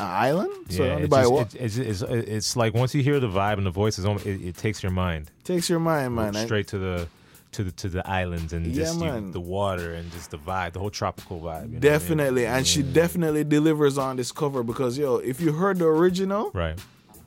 [0.00, 0.52] an island?
[0.70, 3.66] So yeah, it's, just- it- it's, it's, it's like once you hear the vibe and
[3.66, 6.34] the voices, it, it takes your mind Takes your mind, man.
[6.34, 7.08] Straight to the
[7.52, 10.72] to the to the islands and Yeah, just you- the water and just the vibe,
[10.74, 11.42] the whole tropical vibe.
[11.42, 11.80] you know what I mean?
[11.80, 16.50] Definitely, and she definitely delivers on this cover because yo, if you heard the original,
[16.52, 16.78] Right.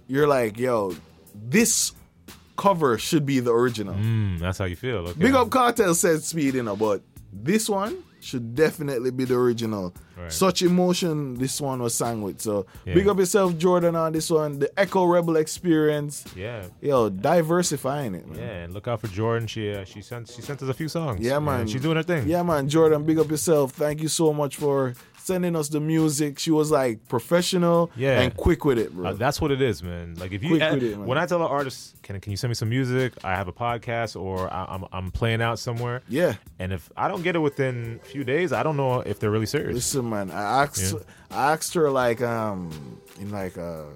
[0.07, 0.93] you're like, yo,
[1.33, 1.93] this
[2.61, 3.95] cover should be the original.
[3.95, 4.97] Mm, that's how you feel.
[5.09, 5.19] Okay.
[5.19, 7.01] Big up Cartel said speed, you know, but
[7.33, 9.95] this one should definitely be the original.
[10.17, 10.31] Right.
[10.31, 12.41] Such emotion this one was sang with.
[12.41, 12.93] So Yeah.
[12.93, 14.59] big up yourself, Jordanne, on this one.
[14.59, 16.25] The Echo Rebel experience.
[16.35, 16.65] Yeah.
[16.81, 18.37] Yo, diversifying it, man.
[18.39, 19.47] Yeah, and look out for Jordanne.
[19.47, 21.19] She uh, she sent she sent us a few songs.
[21.25, 21.67] Yeah, man.
[21.67, 22.27] she's doing her thing.
[22.27, 22.69] Yeah, man.
[22.69, 23.71] Jordanne, big up yourself.
[23.71, 26.39] Thank you so much for sending us the music.
[26.39, 28.21] She was like professional Yeah.
[28.21, 29.09] and quick with it, bro.
[29.09, 30.15] Uh, that's what it is, man.
[30.17, 31.05] Like if you with it, man.
[31.05, 33.13] when I tell an artist, can can you send me some music?
[33.23, 36.01] I have a podcast or I, I'm I'm playing out somewhere.
[36.09, 36.35] Yeah.
[36.59, 39.31] And if I don't get it within a few days, I don't know if they're
[39.31, 39.75] really serious.
[39.75, 40.29] Listen, man.
[40.31, 40.99] I asked, Yeah.
[41.31, 42.69] I asked her like um
[43.19, 43.87] in like a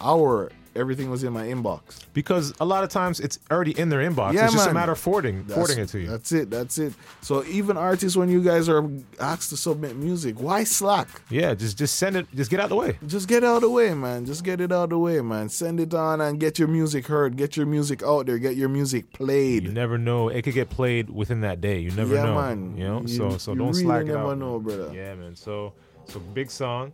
[0.00, 0.50] hour.
[0.74, 2.06] Everything was in my inbox.
[2.14, 4.32] Because a lot of times it's already in their inbox.
[4.32, 6.08] Yeah, it's just a matter of forwarding That's- forwarding it to you.
[6.08, 6.50] That's it.
[6.50, 6.94] That's it.
[7.20, 8.88] So even artists, when you guys are
[9.20, 11.08] asked to submit music, why slack?
[11.30, 12.26] Yeah, just just send it.
[12.34, 12.98] Just get out the way.
[13.06, 14.24] Just get out of the way, man.
[14.24, 15.48] Just get it out of the way, man.
[15.48, 17.36] Send it on and get your music heard.
[17.36, 18.38] Get your music out there.
[18.38, 19.64] Get your music played.
[19.64, 20.28] You never know.
[20.28, 21.80] It could get played within that day.
[21.80, 22.34] You never Yeah, know.
[22.36, 22.76] man.
[22.76, 23.00] You know.
[23.02, 24.38] You- so so you don't really slack it never out.
[24.38, 24.90] know, brother.
[24.94, 25.36] Yeah, man.
[25.36, 25.74] So
[26.06, 26.92] so big song,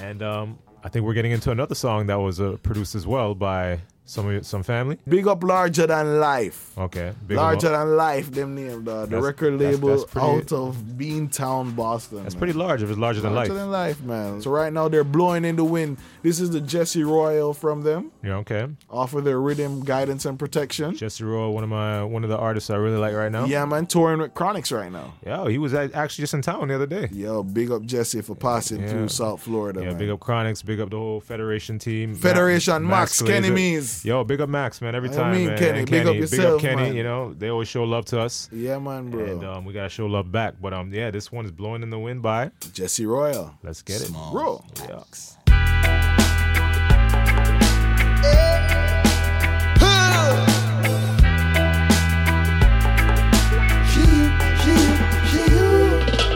[0.00, 3.34] and um, I think we're getting into another song that was uh, produced as well
[3.34, 4.96] by some some family.
[5.06, 6.72] Big up larger than life.
[6.78, 7.12] Okay.
[7.28, 11.76] Larger than life, them name the, the record that's- label that's pretty- out of Beantown,
[11.76, 12.22] Boston.
[12.22, 12.38] That's man.
[12.38, 12.82] pretty large.
[12.82, 13.48] If it's larger than life.
[13.48, 14.40] Larger than life, man.
[14.42, 15.98] So right now they're blowing in the wind.
[16.22, 18.10] This is the Jesse Royal from them.
[18.24, 18.36] Yeah.
[18.36, 18.66] Okay.
[18.90, 20.94] Off of their rhythm guidance and protection.
[20.96, 23.44] Jesse Royal, one of my one of the artists I really like right now.
[23.44, 25.14] Yeah, man, touring with Chronixx right now.
[25.26, 27.08] Yeah, he was actually just in town the other day.
[27.12, 28.88] Yo, big up Jesse for passing Yeah.
[28.88, 29.80] through South Florida.
[29.80, 29.98] Yeah, man.
[29.98, 32.14] big up Chronixx, big up the whole Federation team.
[32.14, 33.20] Federation, Max.
[33.22, 33.97] Kenny Meez.
[34.04, 35.58] Yo, big up Max, man, every I time, mean, man.
[35.58, 36.94] Kenny, And big up Big up Kenny, man.
[36.96, 38.48] you know, they always show love to us.
[38.52, 39.24] Yeah, man, bro.
[39.24, 40.54] And um, we gotta show love back.
[40.60, 43.54] But um, yeah, this one is blowing in the wind by Jesse Royal.
[43.62, 44.64] Let's get it, Bro.
[44.88, 46.08] Yeah.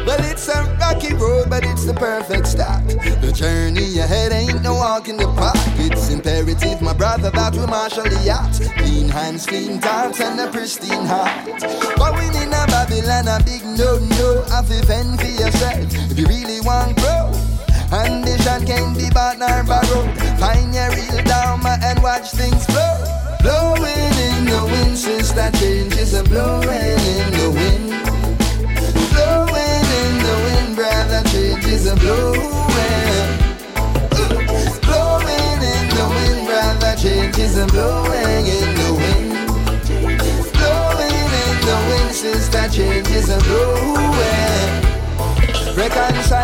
[0.04, 0.71] Well, it's a rocky
[1.22, 2.86] road, but it's the perfect start.
[3.22, 5.56] The journey ahead ain't no walk in the park.
[5.78, 8.52] It's imperative, my brother, that we marshal the yacht.
[8.78, 11.46] Clean hands, clean thoughts, and a pristine heart.
[11.96, 14.42] Going in a Babylon, a big no-no.
[14.50, 17.30] Have to fend for yourself if you really want grow.
[17.92, 20.10] Ambition can be bought nor borrowed.
[20.40, 22.96] Find your real dharma and watch things flow.
[23.42, 28.11] Blowing in the wind, sister, changes are blowing in the wind.
[31.92, 32.42] Are blowing.
[34.86, 39.32] Blowing in the wind, brother, changes are blowing in the wind.
[40.56, 44.72] Blowing in the wind, sister, changes are blowing.
[45.76, 46.41] Reconcile,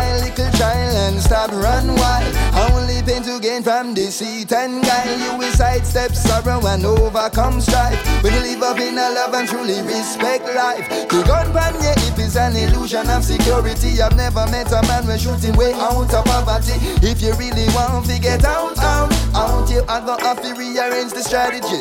[0.59, 2.35] child, and stop run wild.
[2.67, 5.17] Only pain to gain from deceit and guile.
[5.17, 7.97] You will sidestep sorrow and overcome strife.
[8.21, 10.83] When you live up in a love and truly respect life.
[11.07, 14.01] The gun pan your hip is an illusion of security.
[14.01, 16.75] I've never met a man where shooting way out of poverty.
[17.07, 21.13] If you really want to get out, out, out, you are gonna have to rearrange
[21.13, 21.79] the strategy.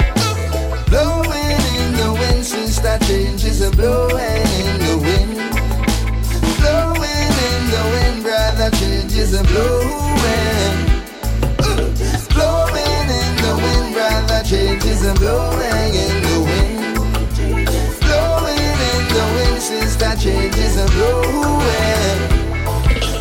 [0.86, 5.34] Blowing in the wind, sister, changes are blowing in the wind.
[6.62, 10.76] Blowing in the wind, brother, changes are blowing.
[12.34, 16.94] Blowing in the wind, brother, changes are blowing in the wind.
[18.04, 22.18] Blowing in the wind, sister, changes are blowing.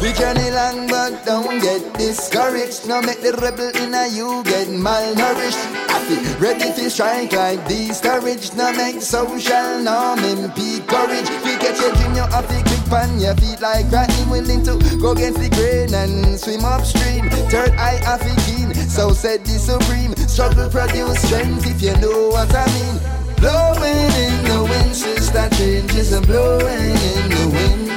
[0.02, 2.88] We journey long but don't get discouraged.
[2.88, 5.87] Now make the rebel in a you get malnourished.
[6.08, 8.54] I feel ready to strike like these courage.
[8.54, 11.28] Now make social norm impede courage.
[11.44, 14.30] We get your dream, you have quick pan your feet like crying.
[14.30, 17.30] Willing to go against the grain and swim upstream.
[17.52, 20.16] Third eye have to keen, so said the supreme.
[20.32, 22.96] Struggle produce strength if you know what I mean.
[23.44, 27.88] Blowing in the wind, sister changes and blowing in the wind.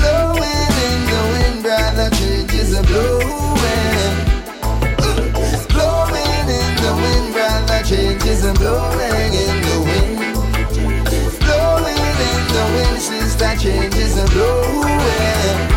[0.00, 3.26] Blowing in the wind, brother, changes blowing.
[3.28, 3.95] Blowing
[7.88, 10.34] changes are blowing in the wind.
[11.38, 11.96] Blowing
[12.30, 15.75] in the wind, sister, changes are blowing.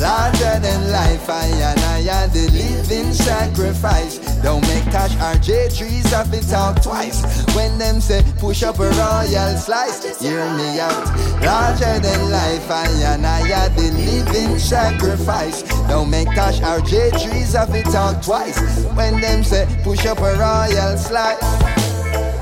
[0.00, 4.18] Larger than life, I and I are the living sacrifice.
[4.42, 7.24] Don't make touch RJ trees have it talk twice.
[7.56, 11.06] When them say push up a royal slice, hear me out.
[11.40, 15.62] Larger than life, I and I are the living sacrifice.
[15.88, 18.58] Don't make touch RJ trees have it talk twice.
[18.94, 21.40] When them say push up a royal slice.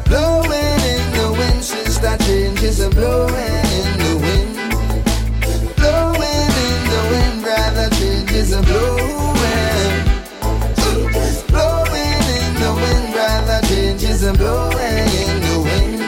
[0.09, 3.64] Blowing in the wind, sister changes are blowing
[8.45, 10.05] changes blowing.
[11.49, 15.99] Blowing in the wind, changes blowing in the wind.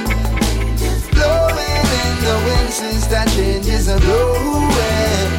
[1.12, 5.30] Blowing in the wind, sister changes are blowing.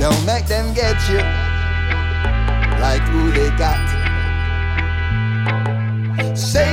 [0.00, 1.22] Don't make them get you
[2.80, 3.84] like who they got.
[6.36, 6.68] Say,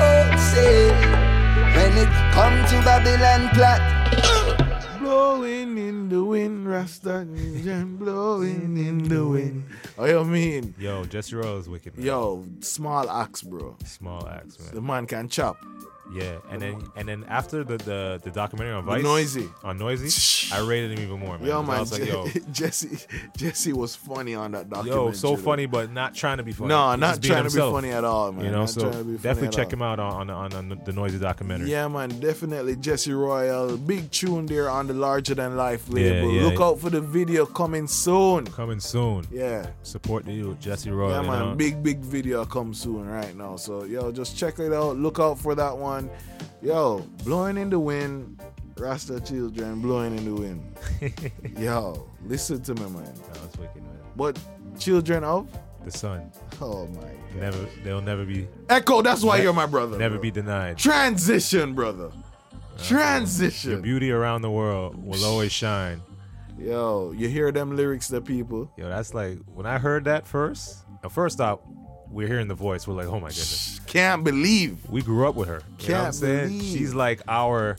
[0.00, 0.90] oh, say,
[1.74, 4.63] when it come to Babylon plot.
[5.14, 7.24] Blowing in the wind, Rasta
[7.62, 9.62] jam blowing in the wind.
[9.96, 10.74] Oh, you mean?
[10.76, 11.96] Yo, Jesse Rose wicked.
[11.96, 12.04] Man.
[12.04, 13.76] Yo, small axe, bro.
[13.84, 14.74] Small axe, man.
[14.74, 15.56] The man can chop.
[16.12, 19.48] Yeah, and then and then after the the, the documentary on Vice, Noisy.
[19.62, 21.46] on Noisy, I rated him even more, man.
[21.48, 22.98] Yo, man, I was like, yo, Jesse,
[23.36, 25.06] Jesse was funny on that documentary.
[25.06, 26.68] yo, so funny, but not trying to be funny.
[26.68, 28.44] No, He's not trying to be funny at all, man.
[28.44, 29.72] You know, Not so to be funny definitely check all.
[29.72, 31.70] him out on on, on, on the Noisy documentary.
[31.70, 33.76] Yeah, man, definitely Jesse Royal.
[33.78, 36.30] Big tune there on the Larger Than Life label.
[36.32, 36.42] yeah.
[36.42, 38.46] Look out for the video coming soon.
[38.46, 39.26] Coming soon.
[39.30, 39.68] Yeah.
[39.82, 41.12] Support the youth, Jesse Royal.
[41.12, 41.54] Yeah, you man, know?
[41.54, 43.56] big, big video come soon right now.
[43.56, 44.96] So, yo, just check it out.
[44.96, 45.93] Look out for that one.
[46.62, 48.40] Yo, blowing in the wind,
[48.76, 50.76] Rasta children blowing in the wind.
[51.58, 53.04] yo, listen to me, man.
[53.04, 53.98] That was wicked, man.
[54.16, 54.38] But
[54.78, 55.46] children of?
[55.84, 56.32] The sun.
[56.60, 57.10] Oh, my God.
[57.36, 58.48] Never, they'll never be.
[58.70, 59.98] Echo, that's why ne- you're my brother.
[59.98, 60.22] Never bro.
[60.22, 60.78] be denied.
[60.78, 62.10] Transition, brother.
[62.10, 63.82] Your Transition.
[63.82, 66.00] beauty around the world will always shine.
[66.58, 68.70] Yo, you hear them lyrics, the people?
[68.76, 70.78] Yo, that's like when I heard that first.
[71.02, 71.60] Now, first off,
[72.14, 72.86] we're hearing the voice.
[72.86, 73.80] We're like, oh my goodness.
[73.86, 74.78] Can't believe.
[74.88, 75.62] We grew up with her.
[75.80, 76.48] You know what I'm Can't saying?
[76.48, 76.78] believe.
[76.78, 77.76] She's like our.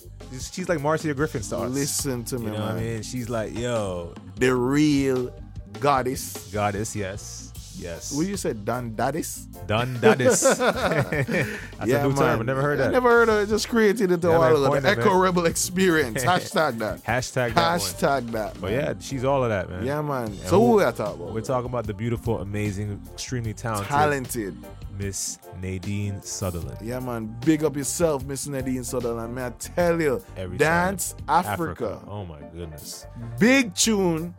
[0.51, 1.71] She's like Marcia Griffiths us.
[1.71, 2.67] Listen to me, You know man.
[2.67, 3.01] what I mean?
[3.03, 5.33] She's like, yo, The real
[5.79, 6.49] goddess.
[6.51, 7.44] goddess, yes.
[7.77, 8.13] Yes.
[8.15, 8.63] What you said?
[8.65, 9.45] Done Daddis.
[9.67, 12.39] That's a new term.
[12.39, 12.91] I never heard I that.
[12.91, 13.49] never heard of it.
[13.49, 14.79] Just created it a Yeah, while man, ago.
[14.81, 15.19] The Echo man.
[15.19, 16.23] Rebel Experience.
[16.25, 17.03] Hashtag that.
[17.03, 17.79] Hashtag that.
[17.79, 18.59] Hashtag that.
[18.61, 19.85] But yeah, she's all of that, man.
[19.85, 20.27] Yeah, man.
[20.27, 21.33] And So who we are talking about?
[21.33, 24.57] We're talking about the beautiful, amazing, extremely talented, Talented.
[24.97, 26.77] Miss Nadine Sutherland.
[26.81, 27.35] Yeah, man.
[27.45, 29.35] Big up yourself, Miss Nadine Sutherland.
[29.35, 31.45] Man, I tell you, Every Dance time.
[31.45, 32.01] Africa.
[32.07, 33.05] Oh my goodness.
[33.39, 34.33] Big tune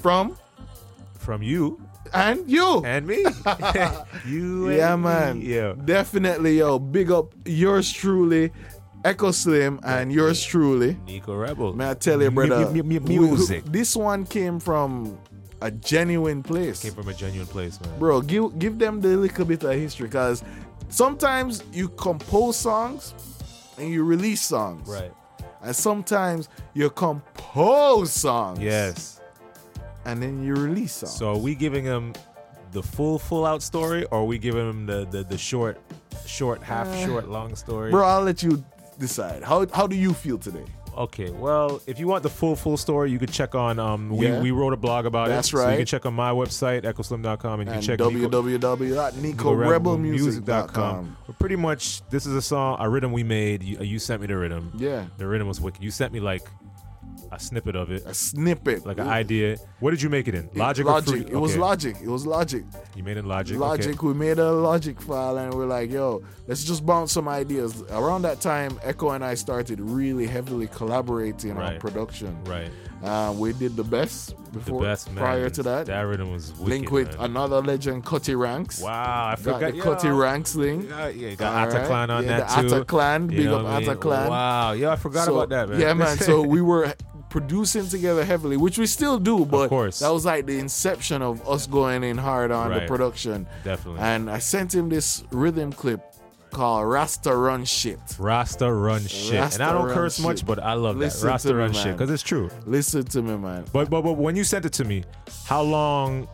[0.00, 0.36] from
[1.18, 1.80] From you
[2.14, 2.82] and you.
[2.84, 3.18] and me.
[4.26, 5.02] you and yeah, me.
[5.02, 5.40] man.
[5.40, 5.74] Yeah.
[5.84, 6.78] Definitely, yo.
[6.78, 8.52] Big up yours truly,
[9.04, 10.96] Echo Slim, and yours truly.
[11.06, 11.74] Nicko Rebel.
[11.74, 12.70] May I tell you, brother?
[12.70, 13.64] mu- we- music.
[13.66, 15.18] This one came from
[15.60, 16.82] a genuine place.
[16.82, 17.98] Came from a genuine place, man.
[17.98, 20.42] Bro, give give them the little bit of history because
[20.88, 23.14] sometimes you compose songs
[23.78, 24.88] and you release songs.
[24.88, 25.12] Right.
[25.62, 28.58] And sometimes you compose songs.
[28.60, 29.20] Yes.
[30.06, 31.16] And then you release songs.
[31.16, 32.12] So are we giving him
[32.72, 35.80] the full, full out story, or are we giving him the the, the short,
[36.26, 37.90] short, half Uh, short, long story?
[37.90, 38.62] Bro, I'll let you
[38.98, 39.42] decide.
[39.42, 40.64] How how do you feel today?
[40.96, 44.28] Okay, well, if you want the full full story, you can check on um we,
[44.28, 44.40] Yeah.
[44.40, 45.56] we wrote a blog about That's it.
[45.56, 51.16] So you can check on my website, echoslim.com, and you can And check Nico- www.nickorebelmusic.com.
[51.26, 53.62] But pretty much, this is a song, a rhythm we made.
[53.62, 54.72] You, you sent me the rhythm.
[54.76, 55.06] Yeah.
[55.18, 55.82] The rhythm was wicked.
[55.82, 56.42] You sent me like
[57.34, 58.84] a snippet of it, A snippet.
[58.86, 59.56] like an idea.
[59.80, 60.48] What did you make it in?
[60.54, 61.28] Logic, or Logic.
[61.28, 61.96] It was logic.
[62.02, 62.64] It was logic.
[62.96, 63.58] You made it in Logic.
[63.58, 63.94] Logic.
[63.96, 64.06] Okay.
[64.06, 67.82] We made a Logic file and we're like, yo, let's just bounce some ideas.
[67.90, 71.80] Around that time, Echo and I started really heavily collaborating on Right.
[71.80, 72.36] production.
[72.44, 72.70] Right.
[73.04, 75.16] Uh, we did the best The before, best man.
[75.18, 75.86] prior to that.
[75.86, 76.66] That rhythm was wicked.
[76.68, 77.30] Link with man.
[77.30, 78.80] another legend, Cutty Ranks.
[78.80, 78.90] Wow,
[79.26, 80.88] I Got forgot the Cutty Ranks link.
[80.88, 81.86] Yeah, yeah, got All Atta right.
[81.86, 82.74] Clan on Yeah, that the too.
[82.76, 83.96] Atta Clan, You big up what I Atta?
[83.96, 84.30] Clan.
[84.30, 85.80] Wow, yo, I forgot So- about that, man.
[85.80, 86.16] Yeah, man.
[86.18, 86.94] So we were
[87.28, 89.98] producing together heavily, which we still do, but course.
[89.98, 93.46] that was like the inception of us going in hard on the production.
[93.64, 94.00] Definitely.
[94.00, 96.00] And I sent him this rhythm clip
[96.54, 97.98] called Rasta Run Shit.
[98.18, 100.24] Rasta run shit, Rasta and I don't curse shit.
[100.24, 102.48] much, but I love Listen that Rasta to me, run shit because it's true.
[102.64, 103.64] Listen to me, man.
[103.72, 105.04] But, but but when you sent it to me,
[105.46, 106.28] how long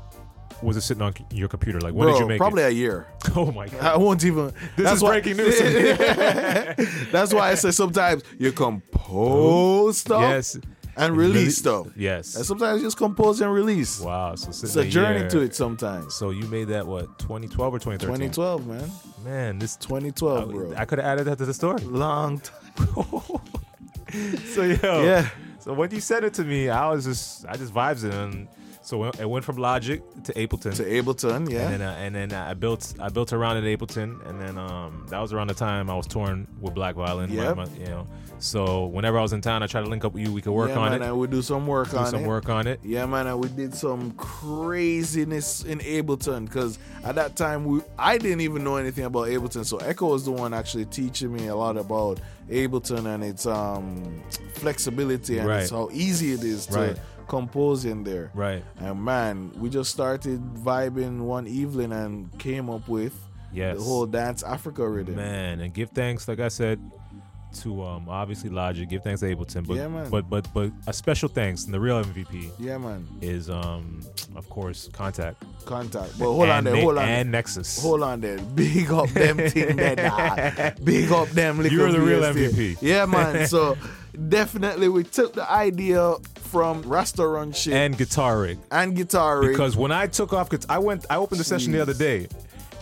[0.63, 1.81] was it sitting on your computer?
[1.81, 2.67] Like when Bro, did you make probably it?
[2.69, 3.07] a year.
[3.37, 3.83] Oh my god!
[3.83, 4.53] I won't even.
[4.77, 5.59] This is breaking news.
[7.13, 10.59] that's why I say sometimes you compose stuff Yes,
[11.01, 11.87] and release Rele- stuff.
[11.97, 12.37] Yes.
[12.37, 14.01] And sometimes just compose and release.
[14.01, 14.35] Wow.
[14.37, 16.15] So It's a journey to it sometimes.
[16.15, 18.31] So you made that what 2012 or 2013?
[18.31, 18.91] 2012, man.
[19.25, 20.75] Man, this 2012, bro.
[20.77, 21.83] I could have added that to the story.
[21.85, 22.57] Long time.
[24.53, 25.29] So yo, Yeah.
[25.61, 28.49] So when you said it to me, I was just I just vibes it, and
[28.91, 30.75] so it went from Logic to Ableton.
[30.75, 31.61] To Ableton, yeah.
[31.71, 35.07] And then, uh, and then I built I built around at Ableton, and then um,
[35.11, 37.31] that was around the time I was touring with Black Violin.
[37.35, 38.07] my- you know,
[38.41, 40.33] so whenever I was in town, I tried to link up with you.
[40.33, 42.25] We could work yeah, on man, it, And we do some work do on some
[42.25, 42.27] it.
[42.27, 42.81] work on it.
[42.83, 48.19] Yeah, man, and we did some craziness in Ableton because at that time we I
[48.19, 49.65] didn't even know anything about Ableton.
[49.65, 52.19] So Echo was the one actually teaching me a lot about
[52.51, 54.21] Ableton and its um,
[54.55, 55.63] flexibility and Right.
[55.63, 56.97] it's how easy it is to Right.
[57.31, 58.33] Compose in there.
[58.35, 58.65] Right.
[58.81, 63.15] And man, we just started vibing one evening and came up with
[63.53, 63.79] Yes.
[63.79, 65.15] the whole Dance Africa rhythm.
[65.15, 66.81] Man, and give thanks, like I said,
[67.63, 70.09] to um obviously Logic, give thanks to Ableton, but Yeah, man.
[70.11, 73.07] but but but a special thanks and the real MVP Yeah, man.
[73.21, 74.03] is um
[74.37, 75.37] of course Kontakt.
[75.65, 76.17] Kontakt.
[76.19, 76.75] But hold on there.
[76.75, 77.09] Ne- Hold on.
[77.09, 77.81] and Nexus.
[77.83, 78.39] Hold on there.
[78.55, 80.75] Big up them thing there, dog.
[80.85, 82.23] Big up them little You're the real.
[82.23, 82.79] MVP.
[82.81, 83.47] Yeah, man.
[83.49, 83.77] So
[84.29, 88.59] definitely we took the idea from Rasta Run shit and Guitar Rig.
[88.71, 89.51] and guitar rig.
[89.53, 92.29] Because when I took off, I went, I opened the session the other day,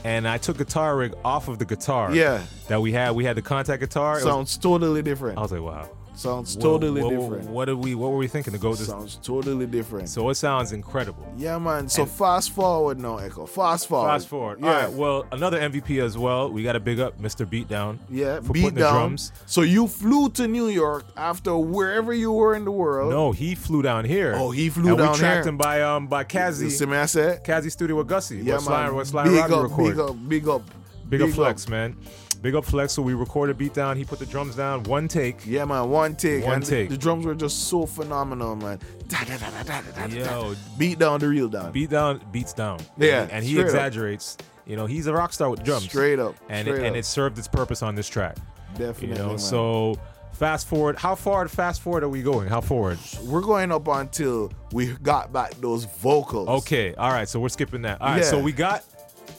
[0.04, 2.14] and I took guitar rig off of the guitar.
[2.14, 2.42] Yeah.
[2.68, 4.12] That we had, we had the Kontakt guitar.
[4.14, 5.38] It was- sounds totally different.
[5.38, 5.88] I was like, wow.
[6.18, 7.48] Sounds totally what, different.
[7.48, 7.94] What did we?
[7.94, 8.88] What were we thinking to go this?
[8.88, 10.08] Sounds totally different.
[10.08, 11.32] So it sounds incredible.
[11.36, 11.88] Yeah, man.
[11.88, 13.46] So fast forward now, Echo.
[13.46, 14.08] Fast forward.
[14.08, 14.58] Fast forward.
[14.60, 14.66] Yeah.
[14.66, 14.92] All right.
[14.92, 16.50] Well, another MVP as well.
[16.50, 17.46] We got to big up Mr.
[17.46, 17.98] Beatdown.
[18.10, 19.30] Yeah, For beat putting the drums.
[19.46, 23.12] So you flew to New York after wherever you were in the world.
[23.12, 24.34] No, he flew down here.
[24.34, 25.50] Oh, he flew and down we tracked here.
[25.50, 26.64] him by um by Kazi.
[26.64, 27.44] You see me I said?
[27.44, 28.38] Kazi Studio with Gussie.
[28.38, 28.92] Yeah, man.
[28.96, 30.62] West Line big Robbie up, big up, big up,
[31.08, 31.96] Big up Flex, man.
[32.40, 32.92] Big up Flex.
[32.92, 33.96] So we recorded Beatdown.
[33.96, 34.84] He put the drums down.
[34.84, 35.44] One take.
[35.44, 35.90] Yeah, man.
[35.90, 36.44] One take.
[36.44, 36.88] One and the- take.
[36.88, 38.78] The, drums were just so phenomenal, man.
[39.08, 40.14] Da, da, da, da, da, da.
[40.14, 41.72] Yo, Beat down the real down.
[41.72, 42.78] beat down beats down.
[42.96, 43.66] Yeah, and, and he straight up.
[43.70, 44.36] exaggerates.
[44.66, 45.84] You know, he's a rock star with drums.
[45.84, 48.36] Straight up, and straight it, and it served its purpose on this track.
[48.76, 49.08] Definitely.
[49.08, 49.38] You know, man.
[49.38, 49.98] so
[50.32, 50.96] fast forward.
[50.98, 51.48] How far?
[51.48, 52.48] Fast forward are we going?
[52.48, 52.98] How forward?
[53.24, 56.48] we're going up until we got back those vocals.
[56.48, 57.28] Okay, all right.
[57.28, 58.00] So we're skipping that.
[58.00, 58.24] All right.
[58.24, 58.84] So we got.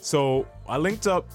[0.02, 1.28] So I linked up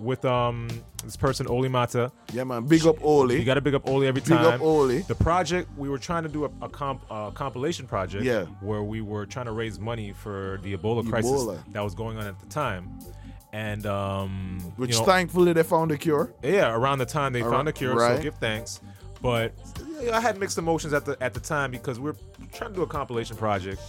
[0.00, 0.68] with um
[1.04, 2.12] this person Oli Mata.
[2.32, 2.66] Yeah, man.
[2.66, 3.38] Big up Oli.
[3.38, 4.38] You got to big up Oli every time.
[4.44, 4.98] Big up Oli.
[5.02, 8.24] The project we were trying to do a, a comp a compilation project.
[8.24, 8.44] Yeah.
[8.60, 12.26] Where we were trying to raise money for the Ebola, crisis that was going on
[12.26, 12.98] at the time,
[13.52, 16.32] and um, Which you know, thankfully they found a cure.
[16.42, 18.16] yeah, around the time they Ar- found a cure, right.
[18.16, 18.80] so give thanks.
[19.22, 19.52] But
[20.12, 22.16] I had mixed emotions at the at the time because we are
[22.52, 23.80] trying to do a compilation project,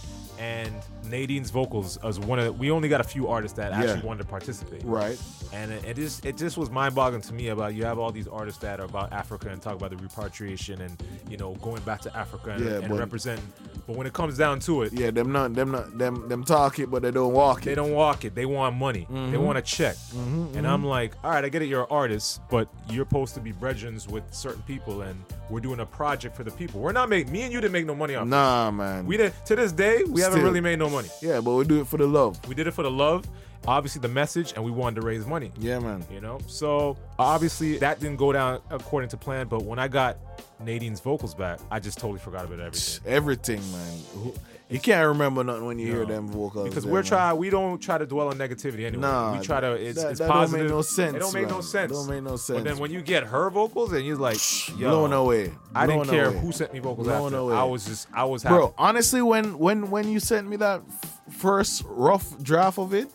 [0.42, 0.72] and
[1.08, 4.04] Nadine's vocals as one of we only got a few artists that actually Yeah.
[4.06, 4.82] wanted to participate.
[4.84, 5.16] Right.
[5.52, 8.10] And it, it just it just was mind boggling to me about you have all
[8.10, 11.00] these artists that are about Africa and talk about the repatriation and
[11.30, 13.44] you know going back to Africa and, Yeah, and but- representing.
[13.86, 16.78] But when it comes down to it, Yeah, them not them not them them talk
[16.80, 17.64] it, but they don't walk it.
[17.66, 18.34] they don't walk it.
[18.34, 19.06] They want money.
[19.10, 19.40] They Mhm.
[19.46, 19.96] want a check.
[20.14, 21.66] Mhm, and I'm like, all right, I get it.
[21.66, 25.16] You're an artist, but you're supposed to be brethren with certain people, and
[25.50, 26.80] we're doing a project for the people.
[26.80, 28.26] We're not make me and you didn't make no money off.
[28.26, 29.06] Nah, man.
[29.06, 30.04] We did to this day.
[30.04, 31.08] We haven't really made no money.
[31.20, 32.38] Yeah, but we do it for the love.
[32.48, 33.26] We did it for the love,
[33.66, 35.52] obviously the message, and we wanted to raise money.
[35.58, 36.04] Yeah, man.
[36.10, 39.48] You know, so obviously that didn't go down according to plan.
[39.48, 40.18] But when I got
[40.60, 43.04] Nadine's vocals back, I just totally forgot about everything.
[43.06, 44.32] Everything, man.
[44.72, 46.68] You can't remember nothing when you hear them vocals.
[46.68, 49.02] Because we're try we don't try to dwell on negativity anyway.
[49.02, 50.70] Nah, we try to it's, that- it's that don't make positive.
[50.70, 51.92] no sense, It don't make no sense.
[51.92, 52.64] Don't make no But sense.
[52.64, 54.38] then when you get her vocals and you're like,
[54.78, 55.52] yo, blown away.
[55.74, 56.38] I didn't care away.
[56.38, 57.36] who sent me vocals Blown after.
[57.38, 57.54] away.
[57.54, 58.54] I was just I was happy.
[58.56, 60.82] Bro, honestly, when when when you sent me that
[61.30, 63.08] first rough draft of it,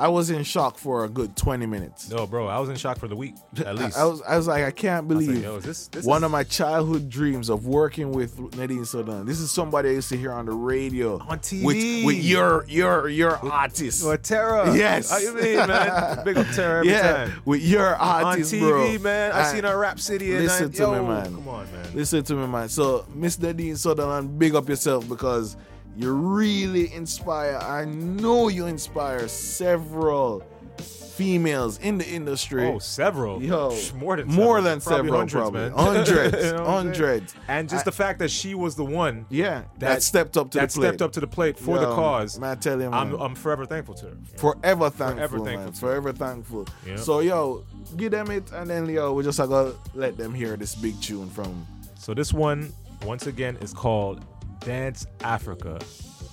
[0.00, 2.10] I was in shock for a good twenty minutes.
[2.10, 3.34] No, bro, I was in shock for the week
[3.66, 3.96] at least.
[3.98, 6.22] I, I was I was like, I can't I like, believe yo, this- this one
[6.22, 9.28] is- of my childhood dreams of working with Nadine Sutherland.
[9.28, 11.64] This is somebody I used to hear on the radio On TV.
[11.64, 14.04] with with your your your artist.
[14.04, 14.74] What Terror?
[14.74, 15.10] Yes.
[15.10, 16.18] How you mean, man?
[16.24, 17.42] Big up Terror every yeah, time.
[17.44, 18.82] with your artist, bro.
[18.82, 19.02] On TV, bro.
[19.02, 19.32] man.
[19.32, 21.24] I And seen her uh, rap city and Listen I, to yo, me, man.
[21.34, 21.86] Come on, man.
[21.94, 22.68] Listen to me, man.
[22.68, 25.56] So, Miss Nadine Sutherland, big up yourself because
[25.96, 27.56] you really inspire.
[27.56, 30.42] I know you inspire several
[30.78, 32.66] females in the industry.
[32.66, 33.42] Oh, several.
[33.42, 34.62] Yo, more than more several.
[34.62, 35.60] than Probably several, hundreds, probably.
[35.60, 35.72] man.
[35.72, 36.06] Hundreds,
[36.46, 37.02] You know what I'm saying?
[37.04, 37.34] hundreds.
[37.48, 40.58] And just I- the fact that she was the one, Yeah, that stepped up to
[40.58, 40.86] that the plate.
[40.88, 42.38] stepped up to the plate for the cause.
[42.38, 43.12] Man, I tell you, I'm.
[43.20, 44.16] I'm forever thankful to her.
[44.36, 46.66] Forever thankful, Forever thankful to Forever thankful.
[46.96, 47.64] So, yo,
[47.98, 51.28] give them it, and then, yo, we just gotta let them hear this big tune
[51.28, 51.66] from.
[51.98, 52.72] So this one,
[53.04, 54.24] once again, is called
[54.60, 55.78] Dance Africa,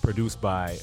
[0.02, 0.78] produced by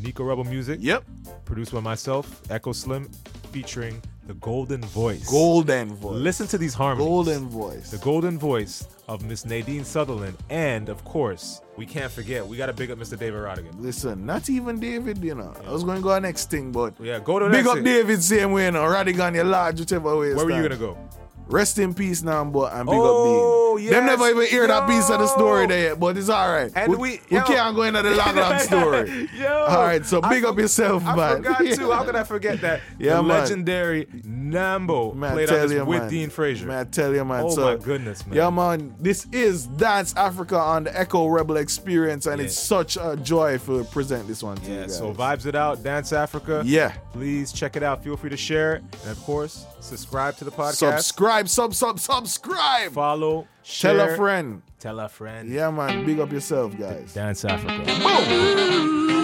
[0.00, 0.78] Nicko Rebel Music.
[0.82, 1.04] Yep.
[1.44, 3.08] Produced by myself, Echo Slim,
[3.52, 5.28] featuring the Golden Voice.
[5.30, 6.14] Golden voice.
[6.16, 7.06] Listen to these harmonies.
[7.06, 7.90] Golden voice.
[7.90, 12.66] The golden voice of Miss Nadine Sutherland, and of course, we can't forget we got
[12.66, 13.16] to big up Mr.
[13.16, 13.80] David Rodigan.
[13.80, 15.54] Listen, not even David, you know.
[15.64, 17.68] I was going to go on next thing, but Yeah, go to the big next
[17.68, 17.84] up thing.
[17.84, 18.82] David same way, you know.
[18.82, 20.34] Rodigan, your large, whichever way.
[20.34, 20.98] Where were you gonna go?
[21.48, 23.88] Rest in peace, Nambo, and big Oh, up Dean.
[23.88, 26.50] Oh, Them never even hear that piece of the story there yet, but it's all
[26.50, 26.72] right.
[26.74, 27.44] And we, we- we yo.
[27.44, 29.28] can't go into the long, long story.
[29.38, 31.36] Yo, all right, so I big up for- yourself, I man.
[31.36, 31.90] forgot too.
[31.92, 32.80] How could I forget that?
[32.98, 33.40] Yeah, the man.
[33.40, 36.10] legendary Nambo Man, played tell on this you, with man.
[36.10, 36.66] Dean Fraser.
[36.66, 37.44] Man, I tell you, man.
[37.44, 38.36] Oh so, my goodness, man.
[38.36, 38.94] Yeah, man.
[38.98, 42.46] This is Dance Africa on the Echo Rebel Experience, and Yeah.
[42.46, 44.96] it's such a joy to present this one to you guys.
[44.96, 46.62] so vibes it out, Dance Africa.
[46.64, 46.92] Yeah.
[47.12, 48.02] Please check it out.
[48.02, 48.82] Feel free to share it.
[49.02, 50.74] And of course, subscribe to the podcast.
[50.96, 52.92] Subscribe, sub, sub, subscribe.
[52.92, 54.62] Follow, Tell a friend.
[54.78, 55.48] Tell a friend.
[55.48, 56.06] Yeah, man.
[56.06, 57.12] Big up yourself, guys.
[57.14, 57.84] Dance Africa.
[58.02, 59.15] Boom.